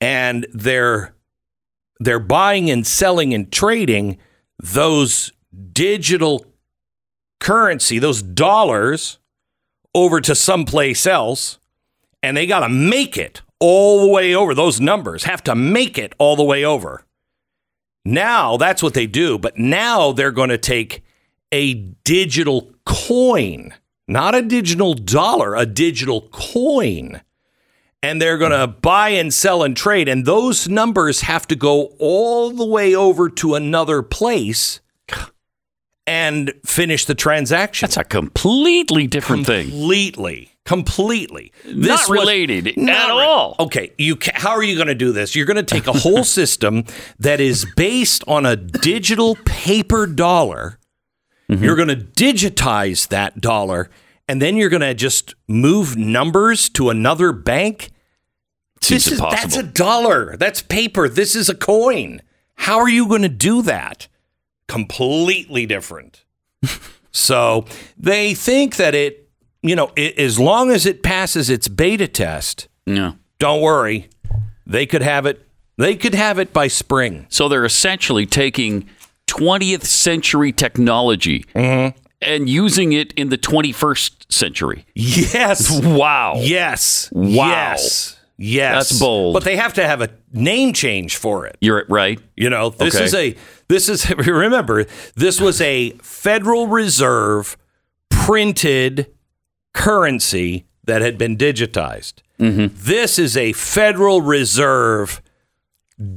and 0.00 0.46
they're 0.52 1.15
they're 2.00 2.18
buying 2.18 2.70
and 2.70 2.86
selling 2.86 3.34
and 3.34 3.50
trading 3.50 4.18
those 4.58 5.32
digital 5.72 6.46
currency, 7.40 7.98
those 7.98 8.22
dollars 8.22 9.18
over 9.94 10.20
to 10.20 10.34
someplace 10.34 11.06
else, 11.06 11.58
and 12.22 12.36
they 12.36 12.46
got 12.46 12.60
to 12.60 12.68
make 12.68 13.16
it 13.16 13.42
all 13.60 14.02
the 14.02 14.12
way 14.12 14.34
over. 14.34 14.54
Those 14.54 14.80
numbers 14.80 15.24
have 15.24 15.42
to 15.44 15.54
make 15.54 15.96
it 15.98 16.14
all 16.18 16.36
the 16.36 16.44
way 16.44 16.64
over. 16.64 17.04
Now 18.04 18.56
that's 18.56 18.82
what 18.82 18.94
they 18.94 19.06
do, 19.06 19.38
but 19.38 19.58
now 19.58 20.12
they're 20.12 20.30
going 20.30 20.50
to 20.50 20.58
take 20.58 21.02
a 21.52 21.74
digital 22.04 22.72
coin, 22.84 23.74
not 24.06 24.34
a 24.34 24.42
digital 24.42 24.94
dollar, 24.94 25.56
a 25.56 25.66
digital 25.66 26.28
coin 26.30 27.20
and 28.06 28.22
they're 28.22 28.38
going 28.38 28.52
to 28.52 28.68
buy 28.68 29.08
and 29.08 29.34
sell 29.34 29.64
and 29.64 29.76
trade. 29.76 30.08
And 30.08 30.24
those 30.24 30.68
numbers 30.68 31.22
have 31.22 31.48
to 31.48 31.56
go 31.56 31.94
all 31.98 32.50
the 32.50 32.64
way 32.64 32.94
over 32.94 33.28
to 33.28 33.56
another 33.56 34.00
place 34.00 34.80
and 36.06 36.52
finish 36.64 37.04
the 37.04 37.16
transaction. 37.16 37.84
That's 37.86 37.96
a 37.96 38.04
completely 38.04 39.08
different 39.08 39.44
thing. 39.46 39.70
completely, 39.70 40.50
completely. 40.64 41.52
Not 41.66 42.08
related 42.08 42.76
not 42.76 43.10
at 43.10 43.26
all. 43.26 43.56
Okay, 43.58 43.92
you 43.98 44.14
ca- 44.14 44.32
how 44.34 44.50
are 44.50 44.62
you 44.62 44.76
going 44.76 44.86
to 44.86 44.94
do 44.94 45.10
this? 45.10 45.34
You're 45.34 45.46
going 45.46 45.56
to 45.56 45.64
take 45.64 45.88
a 45.88 45.92
whole 45.92 46.22
system 46.38 46.84
that 47.18 47.40
is 47.40 47.66
based 47.74 48.22
on 48.28 48.46
a 48.46 48.54
digital 48.54 49.36
paper 49.44 50.06
dollar. 50.06 50.78
Mm-hmm. 51.50 51.64
You're 51.64 51.76
going 51.76 51.88
to 51.88 51.96
digitize 51.96 53.08
that 53.08 53.40
dollar, 53.40 53.90
and 54.28 54.40
then 54.40 54.56
you're 54.56 54.68
going 54.68 54.82
to 54.82 54.94
just 54.94 55.34
move 55.48 55.96
numbers 55.96 56.68
to 56.70 56.90
another 56.90 57.32
bank. 57.32 57.90
Seems 58.80 59.04
this 59.04 59.12
is, 59.14 59.18
impossible. 59.18 59.40
That's 59.42 59.56
a 59.56 59.62
dollar. 59.62 60.36
That's 60.36 60.62
paper. 60.62 61.08
This 61.08 61.34
is 61.34 61.48
a 61.48 61.54
coin. 61.54 62.22
How 62.56 62.78
are 62.78 62.88
you 62.88 63.06
going 63.08 63.22
to 63.22 63.28
do 63.28 63.62
that? 63.62 64.08
Completely 64.68 65.66
different. 65.66 66.24
so 67.12 67.64
they 67.96 68.34
think 68.34 68.76
that 68.76 68.94
it, 68.94 69.28
you 69.62 69.74
know, 69.76 69.90
i 69.96 70.14
as 70.18 70.38
long 70.38 70.70
as 70.70 70.86
it 70.86 71.02
passes 71.02 71.48
its 71.50 71.68
beta 71.68 72.06
test, 72.08 72.68
Yeah. 72.84 73.12
don't 73.38 73.60
worry, 73.62 74.08
they 74.66 74.86
could 74.86 75.02
have 75.02 75.26
it. 75.26 75.42
They 75.78 75.94
could 75.96 76.14
have 76.14 76.38
it 76.38 76.52
by 76.52 76.68
spring. 76.68 77.26
So 77.28 77.48
they're 77.48 77.64
essentially 77.64 78.24
taking 78.26 78.88
20th 79.26 79.84
century 79.84 80.52
technology 80.52 81.44
Mm-hmm. 81.54 81.98
and 82.22 82.48
using 82.48 82.92
it 82.92 83.12
in 83.14 83.28
the 83.28 83.38
21st 83.38 84.32
century. 84.32 84.84
Yes. 84.94 85.80
Wow. 85.82 86.36
Yes. 86.38 87.10
Wow. 87.12 87.48
Yes. 87.48 88.15
Yes. 88.38 88.90
That's 88.90 89.00
bold. 89.00 89.34
But 89.34 89.44
they 89.44 89.56
have 89.56 89.74
to 89.74 89.86
have 89.86 90.02
a 90.02 90.10
name 90.32 90.72
change 90.72 91.16
for 91.16 91.46
it. 91.46 91.56
You're 91.60 91.84
right. 91.88 92.18
You 92.36 92.50
know, 92.50 92.70
this 92.70 92.94
Okay. 92.94 93.04
is 93.04 93.14
a 93.14 93.36
this 93.68 93.88
is 93.88 94.08
remember, 94.18 94.84
this 95.14 95.40
was 95.40 95.60
a 95.60 95.90
Federal 96.02 96.66
Reserve 96.66 97.56
printed 98.10 99.12
currency 99.72 100.66
that 100.84 101.02
had 101.02 101.16
been 101.18 101.36
digitized. 101.36 102.14
Mm-hmm. 102.38 102.74
This 102.76 103.18
is 103.18 103.36
a 103.36 103.52
Federal 103.54 104.20
Reserve 104.20 105.22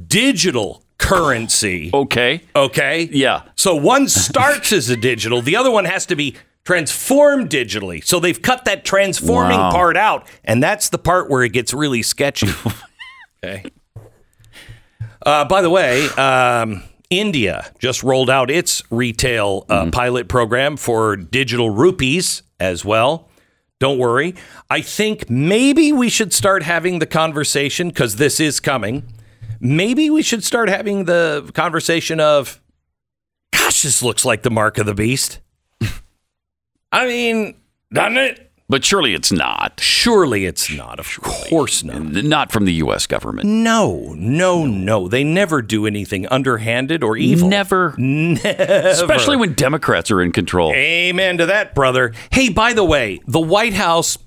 digital 0.06 0.82
currency. 0.98 1.90
Okay. 1.92 2.42
Okay? 2.54 3.08
Yeah. 3.12 3.42
So 3.56 3.74
one 3.74 4.08
starts 4.08 4.72
as 4.72 4.90
a 4.90 4.96
digital, 4.96 5.40
the 5.42 5.56
other 5.56 5.70
one 5.70 5.86
has 5.86 6.06
to 6.06 6.16
be 6.16 6.36
transformed 6.70 7.50
digitally. 7.50 8.04
So 8.04 8.20
they've 8.20 8.40
cut 8.40 8.64
that 8.66 8.84
transforming 8.84 9.58
Wow. 9.58 9.72
part 9.72 9.96
out, 9.96 10.28
and 10.44 10.62
that's 10.62 10.88
the 10.90 10.98
part 10.98 11.28
where 11.28 11.42
it 11.42 11.48
gets 11.52 11.74
really 11.74 12.00
sketchy. 12.00 12.46
okay. 13.44 13.64
Uh, 15.26 15.44
by 15.46 15.62
the 15.62 15.68
way, 15.70 16.06
um, 16.10 16.84
India 17.10 17.72
just 17.80 18.04
rolled 18.04 18.30
out 18.30 18.52
its 18.52 18.84
retail 18.88 19.66
uh, 19.68 19.90
pilot 19.90 20.28
program 20.28 20.76
for 20.76 21.16
digital 21.16 21.70
rupees 21.70 22.44
as 22.60 22.84
well. 22.84 23.28
Don't 23.80 23.98
worry. 23.98 24.36
I 24.70 24.80
think 24.80 25.28
maybe 25.28 25.90
we 25.92 26.08
should 26.08 26.32
start 26.32 26.62
having 26.62 27.00
the 27.00 27.06
conversation 27.06 27.88
because 27.88 28.14
this 28.14 28.38
is 28.38 28.60
coming. 28.60 29.12
Maybe 29.58 30.08
we 30.08 30.22
should 30.22 30.44
start 30.44 30.68
having 30.68 31.06
the 31.06 31.50
conversation 31.52 32.20
of, 32.20 32.60
gosh, 33.52 33.82
this 33.82 34.04
looks 34.04 34.24
like 34.24 34.42
the 34.44 34.50
mark 34.52 34.78
of 34.78 34.86
the 34.86 34.94
beast. 34.94 35.40
I 36.92 37.06
mean, 37.06 37.54
doesn't 37.92 38.16
it? 38.16 38.46
But 38.68 38.84
surely 38.84 39.14
it's 39.14 39.32
not. 39.32 39.80
Surely 39.80 40.44
it's 40.44 40.72
not. 40.72 41.00
Of 41.00 41.20
course 41.20 41.82
not. 41.82 42.02
Not 42.02 42.52
from 42.52 42.66
the 42.66 42.74
U.S. 42.74 43.08
government. 43.08 43.48
No, 43.48 44.14
no, 44.16 44.64
no. 44.64 45.08
They 45.08 45.24
never 45.24 45.60
do 45.60 45.86
anything 45.86 46.28
underhanded 46.28 47.02
or 47.02 47.16
evil. 47.16 47.48
Never. 47.48 47.96
Never. 47.98 48.48
Especially 48.48 49.36
when 49.36 49.54
Democrats 49.54 50.12
are 50.12 50.22
in 50.22 50.30
control. 50.30 50.72
Amen 50.72 51.38
to 51.38 51.46
that, 51.46 51.74
brother. 51.74 52.12
Hey, 52.30 52.48
by 52.48 52.72
the 52.72 52.84
way, 52.84 53.18
the 53.26 53.40
White 53.40 53.74
House 53.74 54.18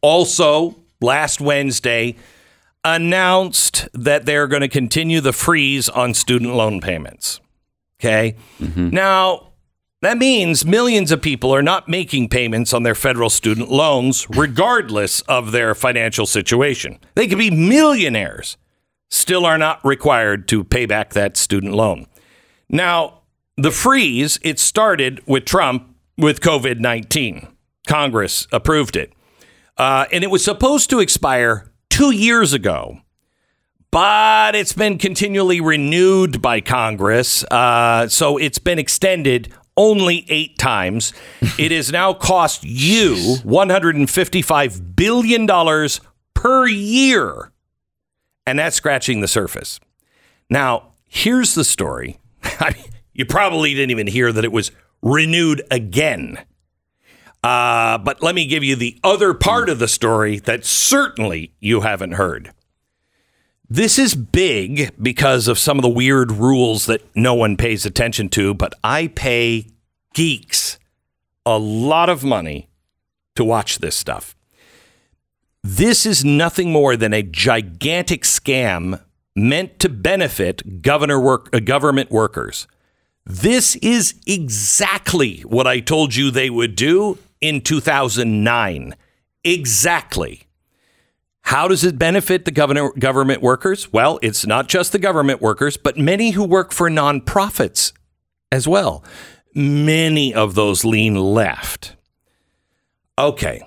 also 0.00 0.74
last 1.00 1.40
Wednesday 1.40 2.16
announced 2.84 3.88
that 3.94 4.26
they're 4.26 4.48
going 4.48 4.62
to 4.62 4.68
continue 4.68 5.20
the 5.20 5.32
freeze 5.32 5.88
on 5.88 6.14
student 6.14 6.54
loan 6.54 6.80
payments. 6.80 7.40
Okay. 8.00 8.34
Mm-hmm. 8.58 8.90
Now, 8.90 9.52
that 10.04 10.18
means 10.18 10.64
millions 10.64 11.10
of 11.12 11.22
people 11.22 11.54
are 11.54 11.62
not 11.62 11.88
making 11.88 12.28
payments 12.28 12.72
on 12.72 12.82
their 12.82 12.94
federal 12.94 13.30
student 13.30 13.70
loans, 13.70 14.26
regardless 14.30 15.20
of 15.22 15.52
their 15.52 15.74
financial 15.74 16.26
situation. 16.26 16.98
They 17.14 17.28
could 17.28 17.38
be 17.38 17.50
millionaires, 17.50 18.56
still 19.10 19.46
are 19.46 19.58
not 19.58 19.84
required 19.84 20.48
to 20.48 20.64
pay 20.64 20.86
back 20.86 21.12
that 21.12 21.36
student 21.36 21.74
loan. 21.74 22.06
Now, 22.68 23.22
the 23.56 23.70
freeze, 23.70 24.38
it 24.42 24.58
started 24.58 25.22
with 25.26 25.44
Trump 25.44 25.94
with 26.16 26.40
COVID 26.40 26.80
19. 26.80 27.48
Congress 27.86 28.46
approved 28.52 28.96
it. 28.96 29.12
Uh, 29.76 30.06
and 30.12 30.24
it 30.24 30.30
was 30.30 30.44
supposed 30.44 30.90
to 30.90 31.00
expire 31.00 31.72
two 31.90 32.10
years 32.10 32.52
ago, 32.52 32.98
but 33.90 34.54
it's 34.54 34.72
been 34.72 34.98
continually 34.98 35.60
renewed 35.60 36.40
by 36.40 36.60
Congress. 36.60 37.44
Uh, 37.44 38.08
so 38.08 38.36
it's 38.36 38.58
been 38.58 38.78
extended 38.78 39.52
only 39.76 40.24
eight 40.28 40.58
times. 40.58 41.12
it 41.58 41.72
has 41.72 41.90
now 41.90 42.12
cost 42.12 42.64
you 42.64 43.14
$155 43.44 44.96
billion 44.96 45.88
per 46.34 46.66
year. 46.66 47.52
And 48.46 48.58
that's 48.58 48.76
scratching 48.76 49.20
the 49.20 49.28
surface. 49.28 49.80
Now, 50.50 50.92
here's 51.08 51.54
the 51.54 51.64
story. 51.64 52.18
you 53.12 53.24
probably 53.24 53.74
didn't 53.74 53.90
even 53.90 54.06
hear 54.06 54.32
that 54.32 54.44
it 54.44 54.52
was 54.52 54.70
renewed 55.02 55.62
again. 55.70 56.38
Uh, 57.42 57.98
but 57.98 58.22
let 58.22 58.34
me 58.34 58.46
give 58.46 58.64
you 58.64 58.74
the 58.74 58.98
other 59.04 59.34
part 59.34 59.68
of 59.68 59.78
the 59.78 59.88
story 59.88 60.38
that 60.40 60.64
certainly 60.64 61.52
you 61.60 61.82
haven't 61.82 62.12
heard. 62.12 62.52
This 63.68 63.98
is 63.98 64.14
big 64.14 64.90
because 65.02 65.48
of 65.48 65.58
some 65.58 65.78
of 65.78 65.82
the 65.82 65.88
weird 65.88 66.32
rules 66.32 66.86
that 66.86 67.04
no 67.16 67.32
one 67.34 67.56
pays 67.56 67.86
attention 67.86 68.28
to, 68.30 68.52
but 68.52 68.74
I 68.84 69.06
pay 69.08 69.68
geeks 70.12 70.78
a 71.46 71.58
lot 71.58 72.08
of 72.08 72.22
money 72.22 72.68
to 73.36 73.44
watch 73.44 73.78
this 73.78 73.96
stuff. 73.96 74.36
This 75.62 76.04
is 76.04 76.24
nothing 76.24 76.70
more 76.72 76.94
than 76.94 77.14
a 77.14 77.22
gigantic 77.22 78.22
scam 78.22 79.00
meant 79.34 79.78
to 79.78 79.88
benefit 79.88 80.82
governor 80.82 81.18
work, 81.18 81.48
uh, 81.54 81.60
government 81.60 82.10
workers. 82.10 82.66
This 83.24 83.76
is 83.76 84.14
exactly 84.26 85.40
what 85.40 85.66
I 85.66 85.80
told 85.80 86.14
you 86.14 86.30
they 86.30 86.50
would 86.50 86.76
do 86.76 87.18
in 87.40 87.62
2009. 87.62 88.94
Exactly. 89.42 90.43
How 91.44 91.68
does 91.68 91.84
it 91.84 91.98
benefit 91.98 92.46
the 92.46 92.50
governor, 92.50 92.90
government 92.98 93.42
workers? 93.42 93.92
Well, 93.92 94.18
it's 94.22 94.46
not 94.46 94.66
just 94.66 94.92
the 94.92 94.98
government 94.98 95.42
workers, 95.42 95.76
but 95.76 95.98
many 95.98 96.30
who 96.30 96.42
work 96.42 96.72
for 96.72 96.88
nonprofits 96.88 97.92
as 98.50 98.66
well. 98.66 99.04
Many 99.54 100.32
of 100.32 100.54
those 100.54 100.86
lean 100.86 101.14
left. 101.14 101.96
Okay. 103.18 103.60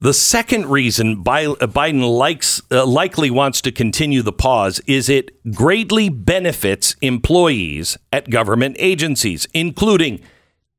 The 0.00 0.12
second 0.12 0.66
reason 0.66 1.22
Biden 1.22 2.18
likes, 2.18 2.60
uh, 2.72 2.84
likely 2.84 3.30
wants 3.30 3.60
to 3.62 3.70
continue 3.70 4.22
the 4.22 4.32
pause 4.32 4.80
is 4.88 5.08
it 5.08 5.30
greatly 5.54 6.08
benefits 6.08 6.96
employees 7.00 7.96
at 8.12 8.28
government 8.28 8.74
agencies, 8.80 9.46
including 9.54 10.20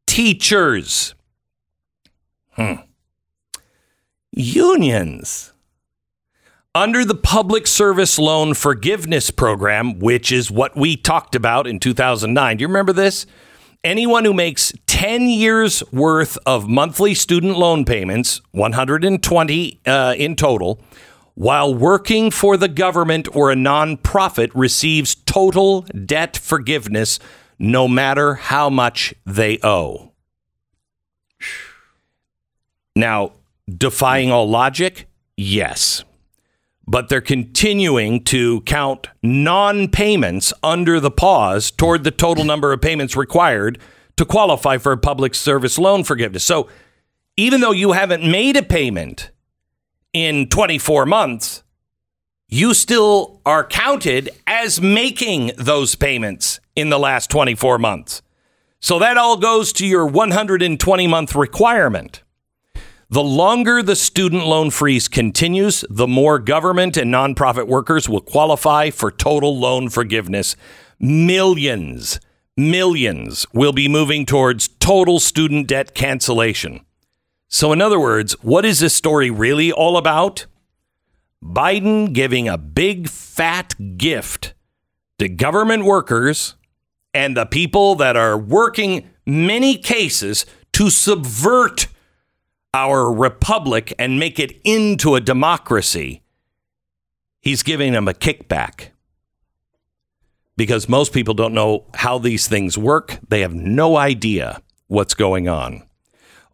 teachers, 0.06 1.16
hmm. 2.52 2.74
unions. 4.32 5.54
Under 6.78 7.04
the 7.04 7.16
Public 7.16 7.66
Service 7.66 8.20
Loan 8.20 8.54
Forgiveness 8.54 9.32
Program, 9.32 9.98
which 9.98 10.32
is 10.32 10.52
what 10.52 10.78
we 10.78 10.96
talked 10.96 11.34
about 11.34 11.66
in 11.66 11.80
2009. 11.80 12.58
Do 12.58 12.62
you 12.62 12.68
remember 12.68 12.94
this? 12.94 13.26
Anyone 13.84 14.26
who 14.26 14.34
makes 14.36 14.72
10 14.86 15.24
years 15.24 15.82
worth 15.92 16.38
of 16.46 16.70
monthly 16.70 17.16
student 17.16 17.58
loan 17.58 17.84
payments, 17.84 18.42
120 18.52 19.80
uh, 19.88 20.14
in 20.20 20.36
total, 20.36 20.80
while 21.34 21.74
working 21.74 22.30
for 22.30 22.58
the 22.58 22.68
government 22.68 23.28
or 23.36 23.52
a 23.52 23.56
nonprofit 23.56 24.52
receives 24.54 25.16
total 25.16 25.82
debt 25.82 26.38
forgiveness 26.38 27.18
no 27.58 27.88
matter 27.88 28.36
how 28.36 28.70
much 28.70 29.16
they 29.26 29.58
owe. 29.64 30.12
Now, 32.96 33.32
defying 33.68 34.32
all 34.32 34.48
logic? 34.48 35.08
Yes. 35.36 36.04
But 36.88 37.10
they're 37.10 37.22
continuing 37.22 38.24
to 38.26 38.62
count 38.62 39.08
non 39.22 39.90
payments 39.90 40.54
under 40.64 41.00
the 41.00 41.12
pause 41.12 41.70
toward 41.70 42.04
the 42.04 42.12
total 42.12 42.46
number 42.46 42.72
of 42.72 42.82
payments 42.82 43.16
required 43.16 43.78
to 44.16 44.26
qualify 44.26 44.78
for 44.78 44.92
a 44.92 44.98
public 44.98 45.36
service 45.36 45.78
loan 45.78 46.04
forgiveness. 46.04 46.44
So 46.44 46.70
even 47.36 47.62
though 47.62 47.72
you 47.72 47.92
haven't 47.92 48.30
made 48.30 48.56
a 48.56 48.64
payment 48.64 49.32
in 50.14 50.48
24 50.48 51.06
months, 51.06 51.64
you 52.50 52.74
still 52.74 53.42
are 53.46 53.66
counted 53.66 54.30
as 54.48 54.82
making 54.82 55.52
those 55.58 55.96
payments 55.96 56.60
in 56.76 56.90
the 56.90 56.98
last 57.00 57.30
24 57.30 57.78
months. 57.78 58.22
So 58.80 59.00
that 59.00 59.18
all 59.18 59.38
goes 59.38 59.74
to 59.74 59.86
your 59.86 60.06
120 60.06 61.08
month 61.08 61.36
requirement. 61.36 62.24
The 63.10 63.24
longer 63.24 63.82
the 63.82 63.96
student 63.96 64.46
loan 64.46 64.70
freeze 64.70 65.08
continues, 65.08 65.86
the 65.90 66.08
more 66.08 66.40
government 66.40 66.98
and 66.98 67.14
nonprofit 67.14 67.66
workers 67.66 68.10
will 68.10 68.20
qualify 68.20 68.90
for 68.90 69.12
total 69.12 69.58
loan 69.58 69.88
forgiveness. 69.88 70.58
Millions, 71.00 72.20
millions 72.58 73.48
will 73.54 73.72
be 73.72 73.88
moving 73.88 74.26
towards 74.26 74.68
total 74.68 75.22
student 75.22 75.68
debt 75.68 75.96
cancellation. 75.96 76.82
So, 77.48 77.72
in 77.72 77.82
other 77.82 77.98
words, 77.98 78.34
what 78.42 78.66
is 78.66 78.80
this 78.82 78.94
story 78.94 79.30
really 79.30 79.72
all 79.72 79.96
about? 79.96 80.46
Biden 81.42 82.12
giving 82.12 82.50
a 82.50 82.58
big 82.58 83.08
fat 83.08 83.74
gift 83.96 84.54
to 85.18 85.30
government 85.30 85.86
workers 85.86 86.56
and 87.14 87.38
the 87.38 87.46
people 87.46 87.96
that 87.96 88.18
are 88.18 88.38
working 88.38 89.08
many 89.26 89.78
cases 89.78 90.46
to 90.74 90.90
subvert 90.90 91.88
our 92.74 93.12
republic 93.12 93.94
and 93.98 94.20
make 94.20 94.40
it 94.40 94.60
into 94.64 95.16
a 95.16 95.22
democracy, 95.22 96.22
he's 97.42 97.64
giving 97.64 97.94
them 97.94 98.08
a 98.08 98.14
kickback. 98.14 98.90
Because 100.56 100.90
most 100.90 101.14
people 101.14 101.34
don't 101.34 101.54
know 101.54 101.86
how 101.94 102.18
these 102.18 102.48
things 102.48 102.78
work. 102.78 103.20
They 103.28 103.42
have 103.42 103.54
no 103.54 103.96
idea 103.96 104.62
what's 104.88 105.14
going 105.14 105.48
on. 105.48 105.84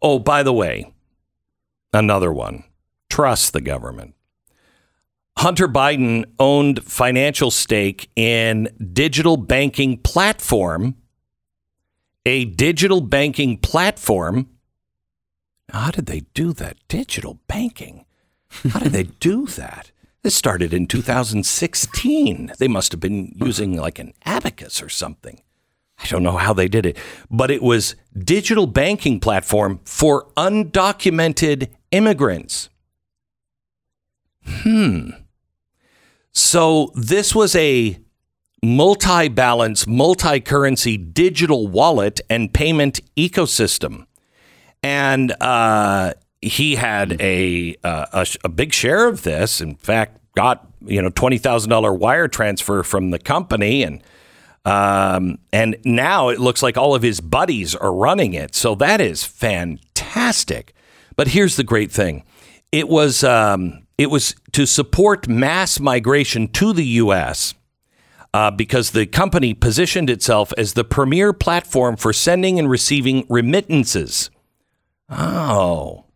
Oh, 0.02 0.18
by 0.18 0.42
the 0.42 0.52
way, 0.52 0.92
another 1.92 2.32
one. 2.32 2.64
Trust 3.08 3.52
the 3.52 3.60
government. 3.60 4.14
Hunter 5.38 5.68
Biden 5.68 6.24
owned 6.38 6.84
financial 6.84 7.50
stake 7.50 8.10
in 8.14 8.68
digital 8.92 9.36
banking 9.36 9.98
platform, 9.98 10.96
a 12.24 12.44
digital 12.44 13.00
banking 13.00 13.58
platform. 13.58 14.48
How 15.70 15.90
did 15.90 16.06
they 16.06 16.22
do 16.34 16.52
that? 16.54 16.76
Digital 16.88 17.38
banking. 17.46 18.04
How 18.70 18.80
did 18.80 18.92
they 18.92 19.04
do 19.04 19.46
that? 19.46 19.90
This 20.22 20.34
started 20.34 20.72
in 20.72 20.86
2016. 20.86 22.52
They 22.58 22.68
must 22.68 22.92
have 22.92 23.00
been 23.00 23.34
using 23.36 23.76
like 23.76 23.98
an 23.98 24.14
abacus 24.24 24.82
or 24.82 24.88
something. 24.88 25.42
I 25.98 26.06
don't 26.06 26.22
know 26.22 26.36
how 26.36 26.52
they 26.52 26.68
did 26.68 26.86
it, 26.86 26.96
but 27.30 27.50
it 27.50 27.62
was 27.62 27.94
digital 28.16 28.66
banking 28.66 29.20
platform 29.20 29.80
for 29.84 30.26
undocumented 30.36 31.68
immigrants. 31.90 32.68
Hmm. 34.44 35.10
So 36.32 36.90
this 36.94 37.34
was 37.34 37.54
a 37.54 37.98
multi-balance, 38.62 39.86
multi-currency 39.86 40.96
digital 40.96 41.68
wallet 41.68 42.20
and 42.28 42.52
payment 42.52 43.00
ecosystem, 43.16 44.06
and 44.84 45.34
uh, 45.40 46.12
he 46.42 46.74
had 46.74 47.20
a, 47.20 47.74
uh, 47.82 48.04
a 48.12 48.26
a 48.44 48.48
big 48.50 48.74
share 48.74 49.08
of 49.08 49.22
this. 49.22 49.62
In 49.62 49.76
fact, 49.76 50.20
got 50.36 50.68
you 50.84 51.00
know 51.00 51.08
twenty 51.08 51.38
thousand 51.38 51.70
dollar 51.70 51.92
wire 51.92 52.28
transfer 52.28 52.82
from 52.82 53.10
the 53.10 53.18
company, 53.18 53.82
and 53.82 54.02
um, 54.66 55.38
and 55.54 55.76
now 55.86 56.28
it 56.28 56.38
looks 56.38 56.62
like 56.62 56.76
all 56.76 56.94
of 56.94 57.02
his 57.02 57.22
buddies 57.22 57.74
are 57.74 57.94
running 57.94 58.34
it. 58.34 58.54
So 58.54 58.74
that 58.74 59.00
is 59.00 59.24
fantastic. 59.24 60.74
But 61.16 61.28
here's 61.28 61.56
the 61.56 61.64
great 61.64 61.90
thing: 61.90 62.22
it 62.70 62.86
was 62.86 63.24
um, 63.24 63.86
it 63.96 64.10
was 64.10 64.34
to 64.52 64.66
support 64.66 65.26
mass 65.26 65.80
migration 65.80 66.46
to 66.48 66.74
the 66.74 66.84
U.S. 66.84 67.54
Uh, 68.34 68.50
because 68.50 68.90
the 68.90 69.06
company 69.06 69.54
positioned 69.54 70.10
itself 70.10 70.52
as 70.58 70.74
the 70.74 70.84
premier 70.84 71.32
platform 71.32 71.96
for 71.96 72.12
sending 72.12 72.58
and 72.58 72.68
receiving 72.68 73.24
remittances. 73.30 74.28
Oh, 75.08 76.06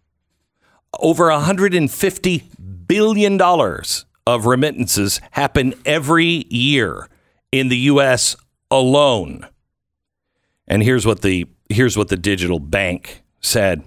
over 0.99 1.30
150 1.30 2.51
billion 2.86 3.36
dollars 3.36 4.07
of 4.26 4.47
remittances 4.47 5.20
happen 5.32 5.74
every 5.84 6.47
year 6.51 7.09
in 7.53 7.68
the 7.68 7.76
US 7.78 8.36
alone. 8.70 9.47
And 10.66 10.82
here's 10.82 11.07
what 11.07 11.22
the 11.22 11.47
here's 11.68 11.97
what 11.97 12.09
the 12.09 12.16
digital 12.16 12.59
bank 12.59 13.22
said. 13.41 13.82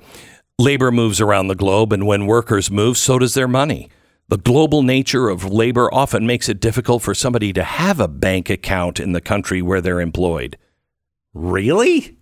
Labor 0.57 0.91
moves 0.91 1.19
around 1.19 1.47
the 1.47 1.55
globe 1.55 1.91
and 1.91 2.05
when 2.05 2.27
workers 2.27 2.69
move 2.69 2.97
so 2.97 3.19
does 3.19 3.33
their 3.33 3.47
money. 3.47 3.89
The 4.29 4.37
global 4.37 4.81
nature 4.81 5.27
of 5.29 5.51
labor 5.51 5.93
often 5.93 6.25
makes 6.25 6.47
it 6.47 6.61
difficult 6.61 7.03
for 7.03 7.13
somebody 7.13 7.51
to 7.53 7.63
have 7.63 7.99
a 7.99 8.07
bank 8.07 8.49
account 8.49 8.99
in 8.99 9.11
the 9.11 9.21
country 9.21 9.61
where 9.61 9.81
they're 9.81 9.99
employed. 9.99 10.57
Really? 11.33 12.17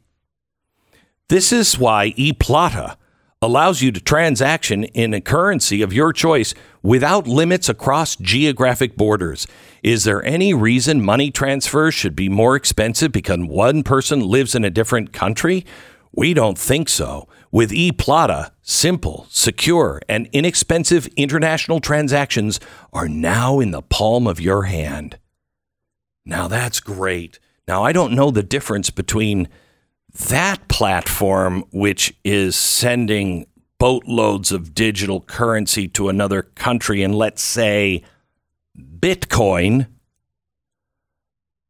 This 1.29 1.51
is 1.51 1.77
why 1.77 2.11
ePlata 2.17 2.95
allows 3.39 3.83
you 3.83 3.91
to 3.91 4.01
transaction 4.01 4.85
in 4.85 5.13
a 5.13 5.21
currency 5.21 5.83
of 5.83 5.93
your 5.93 6.11
choice 6.11 6.55
without 6.81 7.27
limits 7.27 7.69
across 7.69 8.15
geographic 8.15 8.97
borders. 8.97 9.45
Is 9.83 10.05
there 10.05 10.25
any 10.25 10.55
reason 10.55 11.05
money 11.05 11.29
transfers 11.29 11.93
should 11.93 12.15
be 12.15 12.29
more 12.29 12.55
expensive 12.55 13.11
because 13.11 13.37
one 13.41 13.83
person 13.83 14.21
lives 14.21 14.55
in 14.55 14.65
a 14.65 14.71
different 14.71 15.13
country? 15.13 15.67
We 16.11 16.33
don't 16.33 16.57
think 16.57 16.89
so. 16.89 17.27
With 17.51 17.69
ePlata, 17.69 18.49
simple, 18.63 19.27
secure, 19.29 20.01
and 20.09 20.27
inexpensive 20.31 21.05
international 21.15 21.79
transactions 21.79 22.59
are 22.91 23.07
now 23.07 23.59
in 23.59 23.69
the 23.69 23.83
palm 23.83 24.25
of 24.25 24.41
your 24.41 24.63
hand. 24.63 25.19
Now 26.25 26.47
that's 26.47 26.79
great. 26.79 27.37
Now 27.67 27.83
I 27.83 27.91
don't 27.91 28.13
know 28.13 28.31
the 28.31 28.41
difference 28.41 28.89
between 28.89 29.47
that 30.13 30.67
platform, 30.67 31.63
which 31.71 32.13
is 32.23 32.55
sending 32.55 33.45
boatloads 33.77 34.51
of 34.51 34.73
digital 34.73 35.21
currency 35.21 35.87
to 35.87 36.09
another 36.09 36.41
country, 36.43 37.01
and 37.01 37.15
let's 37.15 37.41
say 37.41 38.03
Bitcoin. 38.77 39.87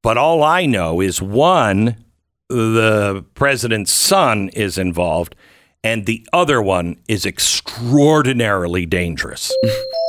But 0.01 0.17
all 0.17 0.43
I 0.43 0.65
know 0.65 1.01
is 1.01 1.21
one, 1.21 2.03
the 2.47 3.25
president's 3.35 3.91
son 3.91 4.49
is 4.49 4.77
involved, 4.77 5.35
and 5.83 6.05
the 6.05 6.27
other 6.33 6.61
one 6.61 6.97
is 7.07 7.25
extraordinarily 7.25 8.85
dangerous. 8.85 9.53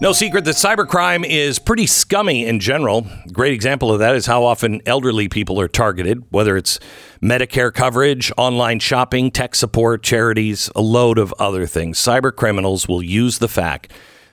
No 0.00 0.12
secret 0.12 0.44
that 0.44 0.56
cybercrime 0.56 1.24
is 1.24 1.60
pretty 1.60 1.86
scummy 1.86 2.44
in 2.44 2.58
general. 2.58 3.06
Great 3.32 3.52
example 3.52 3.92
of 3.92 4.00
that 4.00 4.16
is 4.16 4.26
how 4.26 4.42
often 4.42 4.82
elderly 4.86 5.28
people 5.28 5.60
are 5.60 5.68
targeted, 5.68 6.24
whether 6.30 6.56
it's 6.56 6.80
Medicare 7.22 7.72
coverage, 7.72 8.32
online 8.36 8.80
shopping, 8.80 9.30
tech 9.30 9.54
support, 9.54 10.02
charities, 10.02 10.68
a 10.74 10.80
load 10.80 11.16
of 11.16 11.32
other 11.38 11.64
things. 11.64 11.98
Cyber 11.98 12.34
criminals 12.34 12.88
will 12.88 13.04
use 13.04 13.38
the 13.38 13.48
fact 13.48 13.92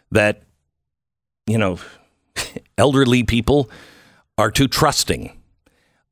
that, 0.10 0.42
you 1.46 1.60
know, 1.60 1.78
elderly 2.80 3.24
people 3.24 3.70
are 4.40 4.50
too 4.50 4.68
trusting, 4.68 5.40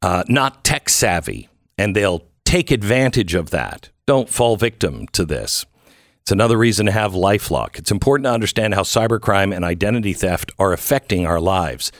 uh, 0.04 0.24
not 0.28 0.64
tech 0.64 0.89
savvy, 0.89 1.50
and 1.76 1.95
they'll 1.95 2.24
take 2.45 2.70
advantage 2.70 3.34
of 3.34 3.50
that. 3.50 3.89
Don't 4.06 4.30
fall 4.30 4.58
victim 4.58 5.08
to 5.08 5.26
this. 5.26 5.66
It's 6.30 6.32
another 6.32 6.59
reason 6.59 6.86
to 6.86 6.91
have 6.91 7.13
Lifelock. 7.13 7.80
It's 7.80 7.89
important 7.89 8.25
to 8.25 8.32
understand 8.32 8.75
how 8.75 8.84
cybercrime 8.84 9.51
and 9.51 9.65
identity 9.65 10.13
theft 10.13 10.51
are 10.59 10.73
affecting 10.73 11.25
our 11.25 11.41
lives. 11.41 11.91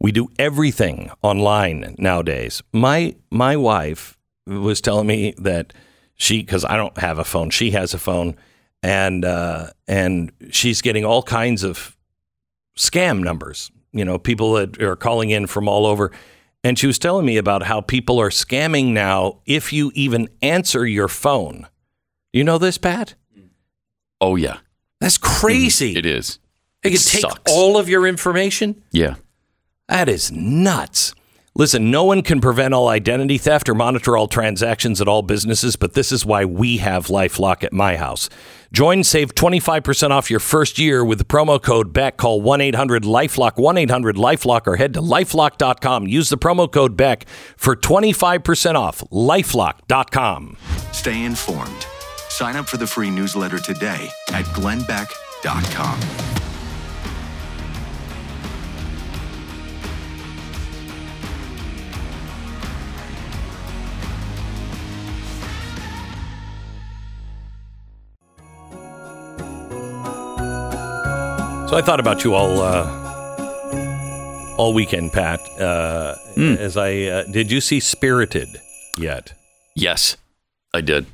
We 0.00 0.10
do 0.10 0.30
everything 0.36 1.12
online 1.22 1.94
nowadays. 1.96 2.60
My 2.72 3.14
my 3.30 3.56
wife 3.56 4.18
was 4.48 4.80
telling 4.80 5.06
me 5.06 5.32
that 5.38 5.74
she 6.16 6.40
because 6.40 6.64
I 6.64 6.76
don't 6.76 6.98
have 6.98 7.20
a 7.20 7.24
phone, 7.24 7.50
she 7.50 7.70
has 7.70 7.94
a 7.94 7.98
phone, 7.98 8.34
and 8.82 9.24
uh, 9.24 9.68
and 9.86 10.32
she's 10.50 10.82
getting 10.82 11.04
all 11.04 11.22
kinds 11.22 11.62
of 11.62 11.96
scam 12.76 13.22
numbers. 13.22 13.70
You 13.92 14.04
know, 14.04 14.18
people 14.18 14.54
that 14.54 14.82
are 14.82 14.96
calling 14.96 15.30
in 15.30 15.46
from 15.46 15.68
all 15.68 15.86
over. 15.86 16.10
And 16.64 16.76
she 16.76 16.88
was 16.88 16.98
telling 16.98 17.24
me 17.24 17.36
about 17.36 17.62
how 17.62 17.80
people 17.80 18.20
are 18.20 18.30
scamming 18.30 18.86
now 18.86 19.38
if 19.46 19.72
you 19.72 19.92
even 19.94 20.28
answer 20.42 20.84
your 20.84 21.06
phone. 21.06 21.68
You 22.32 22.42
know 22.42 22.58
this, 22.58 22.76
Pat? 22.76 23.14
Oh 24.20 24.36
yeah, 24.36 24.58
That's 25.00 25.18
crazy. 25.18 25.96
it 25.96 26.06
is. 26.06 26.38
They 26.82 26.90
It 26.90 26.92
can 26.94 27.00
take 27.00 27.20
sucks. 27.22 27.52
all 27.52 27.76
of 27.76 27.88
your 27.88 28.06
information. 28.06 28.82
Yeah. 28.92 29.14
That 29.88 30.08
is 30.08 30.30
nuts. 30.32 31.14
Listen, 31.54 31.90
no 31.90 32.04
one 32.04 32.22
can 32.22 32.40
prevent 32.40 32.72
all 32.72 32.86
identity 32.88 33.36
theft 33.36 33.68
or 33.68 33.74
monitor 33.74 34.16
all 34.16 34.28
transactions 34.28 35.00
at 35.00 35.08
all 35.08 35.22
businesses, 35.22 35.74
but 35.74 35.94
this 35.94 36.12
is 36.12 36.24
why 36.24 36.44
we 36.44 36.76
have 36.76 37.06
LifeLock 37.08 37.64
at 37.64 37.72
my 37.72 37.96
house. 37.96 38.28
Join, 38.72 39.02
save 39.02 39.34
25% 39.34 40.10
off 40.10 40.30
your 40.30 40.38
first 40.38 40.78
year 40.78 41.04
with 41.04 41.18
the 41.18 41.24
promo 41.24 41.60
code 41.60 41.92
BECK. 41.92 42.16
Call 42.16 42.40
1 42.42 42.60
800 42.60 43.02
Lifelock, 43.02 43.56
1 43.56 43.76
800 43.78 44.14
Lifelock, 44.16 44.66
or 44.68 44.76
head 44.76 44.94
to 44.94 45.00
lifelock.com. 45.00 46.06
Use 46.06 46.28
the 46.28 46.38
promo 46.38 46.70
code 46.70 46.96
BECK 46.96 47.26
for 47.56 47.74
25% 47.74 48.74
off. 48.76 49.00
Lifelock.com. 49.10 50.56
Stay 50.92 51.24
informed. 51.24 51.86
Sign 52.38 52.54
up 52.54 52.68
for 52.68 52.76
the 52.76 52.86
free 52.86 53.10
newsletter 53.10 53.58
today 53.58 54.08
at 54.32 54.44
glennbeck.com. 54.54 56.00
So 71.68 71.76
I 71.76 71.82
thought 71.82 71.98
about 71.98 72.22
you 72.22 72.34
all 72.34 72.60
uh, 72.60 72.86
all 74.56 74.72
weekend, 74.72 75.12
Pat. 75.12 75.40
Uh, 75.60 76.14
As 76.36 76.76
I 76.76 77.02
uh, 77.02 77.24
did, 77.24 77.50
you 77.50 77.60
see 77.60 77.80
Spirited 77.80 78.60
yet? 78.96 79.32
Yes, 79.74 80.16
I 80.72 80.82
did. 80.82 81.06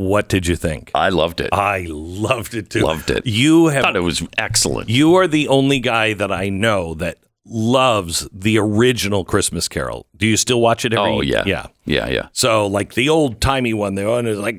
What 0.00 0.30
did 0.30 0.46
you 0.46 0.56
think? 0.56 0.90
I 0.94 1.10
loved 1.10 1.42
it. 1.42 1.50
I 1.52 1.84
loved 1.90 2.54
it 2.54 2.70
too. 2.70 2.80
Loved 2.80 3.10
it. 3.10 3.26
You 3.26 3.66
have 3.66 3.82
thought 3.82 3.96
it 3.96 4.00
was 4.00 4.26
excellent. 4.38 4.88
You 4.88 5.16
are 5.16 5.26
the 5.28 5.48
only 5.48 5.78
guy 5.78 6.14
that 6.14 6.32
I 6.32 6.48
know 6.48 6.94
that 6.94 7.18
loves 7.44 8.26
the 8.32 8.56
original 8.58 9.24
Christmas 9.26 9.68
Carol. 9.68 10.06
Do 10.16 10.26
you 10.26 10.38
still 10.38 10.60
watch 10.60 10.84
it 10.86 10.94
every 10.94 11.10
oh 11.10 11.20
yeah, 11.20 11.42
Yeah. 11.44 11.66
yeah, 11.84 12.08
yeah. 12.08 12.28
So 12.32 12.66
like 12.66 12.94
the 12.94 13.10
old 13.10 13.40
timey 13.42 13.74
one, 13.74 13.94
the 13.94 14.06
one 14.08 14.26
is 14.26 14.38
like 14.38 14.56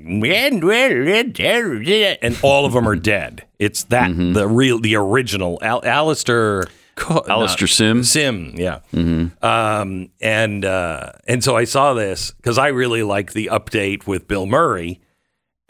and 2.22 2.38
all 2.44 2.66
of 2.66 2.74
them 2.74 2.88
are 2.88 2.96
dead. 2.96 3.46
It's 3.60 3.84
that 3.86 4.12
Mm-hmm. 4.12 4.34
the 4.34 4.48
real 4.48 4.80
the 4.80 4.96
original 4.96 5.58
Al- 5.64 5.84
Alastair 5.86 6.66
Co- 6.96 7.24
Alastair 7.28 7.68
Sim. 7.68 8.04
Sim, 8.04 8.54
yeah. 8.58 8.80
Um, 9.42 10.10
and 10.22 10.66
uh, 10.66 11.14
and 11.28 11.44
so 11.44 11.56
I 11.56 11.64
saw 11.64 11.94
this 11.94 12.32
because 12.32 12.58
I 12.58 12.68
really 12.68 13.02
like 13.04 13.34
the 13.34 13.50
update 13.52 14.06
with 14.06 14.28
Bill 14.28 14.46
Murray. 14.46 15.00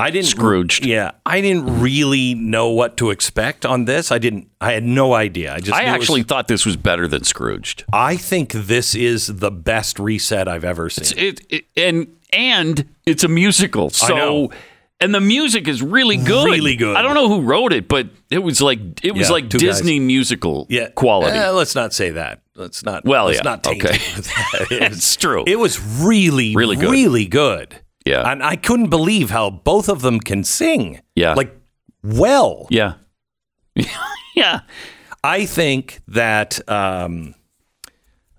I 0.01 0.09
didn't 0.09 0.27
Scrooged. 0.27 0.85
Yeah, 0.85 1.11
I 1.25 1.41
didn't 1.41 1.79
really 1.81 2.33
know 2.35 2.69
what 2.69 2.97
to 2.97 3.09
expect 3.11 3.65
on 3.65 3.85
this. 3.85 4.11
I 4.11 4.17
didn't. 4.17 4.49
I 4.59 4.71
had 4.73 4.83
no 4.83 5.13
idea. 5.13 5.53
I 5.53 5.59
just. 5.59 5.73
I 5.73 5.83
it 5.83 5.85
was- 5.85 5.93
actually 5.95 6.23
thought 6.23 6.47
this 6.47 6.65
was 6.65 6.75
better 6.77 7.07
than 7.07 7.23
Scrooged. 7.23 7.85
I 7.93 8.17
think 8.17 8.51
this 8.53 8.95
is 8.95 9.27
the 9.27 9.51
best 9.51 9.99
reset 9.99 10.47
I've 10.47 10.63
ever 10.65 10.89
seen. 10.89 11.17
It, 11.17 11.41
it 11.49 11.65
and 11.77 12.15
and 12.33 12.87
it's 13.05 13.23
a 13.23 13.27
musical. 13.27 13.89
So 13.89 14.51
and 14.99 15.13
the 15.15 15.21
music 15.21 15.67
is 15.67 15.81
really 15.81 16.17
good. 16.17 16.45
Really 16.45 16.75
good. 16.75 16.95
I 16.95 17.01
don't 17.01 17.15
know 17.15 17.27
who 17.27 17.41
wrote 17.41 17.73
it, 17.73 17.87
but 17.87 18.07
it 18.29 18.39
was 18.39 18.61
like 18.61 18.79
it 19.03 19.13
was 19.13 19.27
Yeah, 19.29 19.33
like 19.33 19.49
two 19.49 19.57
guys. 19.59 19.77
Disney 19.77 19.99
musical 19.99 20.67
yeah, 20.69 20.89
quality. 20.89 21.37
Eh, 21.37 21.49
let's 21.49 21.75
not 21.75 21.93
say 21.93 22.11
that. 22.11 22.41
Let's 22.55 22.83
not. 22.83 23.05
Well, 23.05 23.25
let's 23.25 23.37
yeah, 23.39 23.43
not 23.43 23.65
okay. 23.67 23.77
It 23.99 24.17
was- 24.17 24.31
It's 24.71 25.15
true. 25.15 25.43
It 25.47 25.57
was 25.57 25.79
really, 25.81 26.55
Really 26.55 26.75
good. 26.75 26.91
really 26.91 27.25
good. 27.25 27.79
Yeah. 28.05 28.31
and 28.31 28.43
I 28.43 28.55
couldn't 28.55 28.89
believe 28.89 29.29
how 29.29 29.49
both 29.49 29.89
of 29.89 30.01
them 30.01 30.19
can 30.19 30.43
sing. 30.43 31.01
Yeah. 31.15 31.33
like 31.33 31.55
well. 32.03 32.67
yeah. 32.69 32.93
yeah. 34.35 34.61
I 35.23 35.45
think 35.45 36.01
that 36.07 36.67
um, 36.67 37.35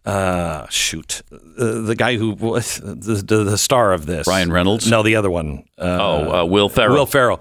uh, 0.05 0.67
shoot, 0.69 1.23
uh, 1.31 1.37
the 1.83 1.95
guy 1.97 2.17
who 2.17 2.33
was 2.33 2.79
the, 2.79 3.23
the 3.25 3.45
the 3.45 3.59
star 3.59 3.93
of 3.93 4.07
this, 4.07 4.27
Ryan 4.27 4.53
Reynolds? 4.53 4.91
No, 4.91 5.03
the 5.03 5.15
other 5.17 5.31
one. 5.31 5.65
Uh, 5.79 5.99
Oh, 6.01 6.41
uh, 6.41 6.45
Will 6.45 6.69
Ferrell. 6.69 6.95
Will 6.95 7.07
Ferrell. 7.07 7.41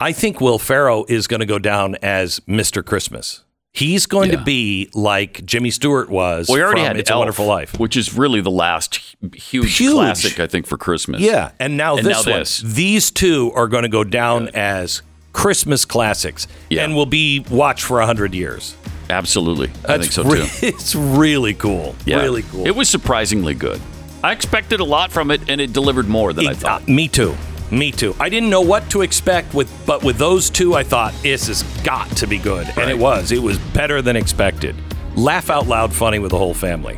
I 0.00 0.12
think 0.12 0.40
Will 0.40 0.58
Ferrell 0.58 1.06
is 1.08 1.26
going 1.28 1.40
to 1.40 1.46
go 1.46 1.58
down 1.58 1.96
as 2.02 2.40
Mr. 2.40 2.84
Christmas. 2.84 3.44
He's 3.78 4.06
going 4.06 4.30
Yeah. 4.30 4.36
to 4.38 4.44
be 4.44 4.90
like 4.94 5.44
Jimmy 5.46 5.70
Stewart 5.70 6.10
was. 6.10 6.48
We 6.48 6.60
already 6.62 6.80
from 6.80 6.86
had 6.88 6.96
It's 6.96 7.10
Elf, 7.10 7.16
a 7.16 7.18
Wonderful 7.20 7.46
Life. 7.46 7.78
which 7.78 7.96
is 7.96 8.12
really 8.16 8.40
the 8.40 8.50
last 8.50 8.98
huge, 9.34 9.76
Huge. 9.76 9.92
classic, 9.92 10.40
I 10.40 10.46
think, 10.46 10.66
for 10.66 10.76
Christmas. 10.76 11.20
Yeah, 11.20 11.50
and 11.60 11.76
now 11.76 11.96
And 11.96 12.06
this 12.06 12.26
now 12.26 12.32
one. 12.32 12.40
this. 12.40 12.58
These 12.64 13.10
two 13.10 13.52
are 13.54 13.68
going 13.68 13.84
to 13.84 13.88
go 13.88 14.02
down 14.04 14.48
as 14.54 15.02
Christmas 15.32 15.84
classics, 15.84 16.48
Yeah. 16.70 16.82
and 16.84 16.96
will 16.96 17.06
be 17.06 17.44
watched 17.50 17.84
for 17.84 18.00
hundred 18.00 18.34
years. 18.34 18.74
absolutely. 19.10 19.70
I 19.88 19.98
think 19.98 20.12
so 20.12 20.22
too. 20.24 20.44
It's 20.66 20.94
really 20.94 21.54
cool. 21.54 21.94
Yeah. 22.04 22.20
Really 22.22 22.42
cool. 22.42 22.66
It 22.66 22.74
was 22.76 22.88
surprisingly 22.88 23.54
good. 23.54 23.80
I 24.24 24.32
expected 24.32 24.80
a 24.80 24.84
lot 24.84 25.12
from 25.12 25.30
it, 25.30 25.40
and 25.48 25.60
it 25.60 25.72
delivered 25.72 26.08
more 26.08 26.32
than 26.32 26.48
I 26.48 26.50
Uh, 26.50 26.54
thought. 26.54 26.88
me 26.88 27.06
too. 27.06 27.36
Me 27.70 27.92
too. 27.92 28.14
I 28.18 28.28
didn't 28.28 28.48
know 28.48 28.62
what 28.62 28.90
to 28.90 29.02
expect 29.02 29.52
with, 29.52 29.70
but 29.86 30.02
with 30.02 30.16
those 30.16 30.48
two, 30.48 30.74
I 30.74 30.82
thought 30.82 31.12
this 31.22 31.48
has 31.48 31.62
got 31.82 32.08
to 32.16 32.26
be 32.26 32.38
good, 32.38 32.66
and 32.78 32.90
it 32.90 32.98
was. 32.98 33.30
It 33.30 33.42
was 33.42 33.58
better 33.58 34.00
than 34.00 34.16
expected. 34.16 34.74
Laugh 35.16 35.50
out 35.50 35.66
loud, 35.66 35.92
funny 35.92 36.18
with 36.18 36.30
the 36.30 36.38
whole 36.38 36.54
family. 36.54 36.96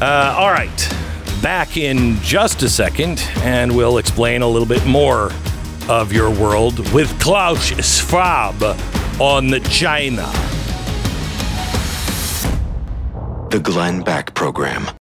Uh, 0.00 0.34
all 0.36 0.50
right, 0.50 0.94
back 1.40 1.76
in 1.76 2.16
just 2.20 2.62
a 2.62 2.68
second, 2.68 3.20
and 3.38 3.74
we'll 3.74 3.98
explain 3.98 4.42
a 4.42 4.48
little 4.48 4.66
bit 4.66 4.84
more 4.86 5.30
of 5.88 6.12
your 6.12 6.30
world 6.30 6.78
with 6.92 7.18
Klaus 7.20 7.64
Schwab 7.84 8.60
on 9.20 9.46
the 9.46 9.60
China. 9.60 10.26
The 13.50 13.60
Glenn 13.60 14.02
Beck 14.02 14.34
Program. 14.34 14.86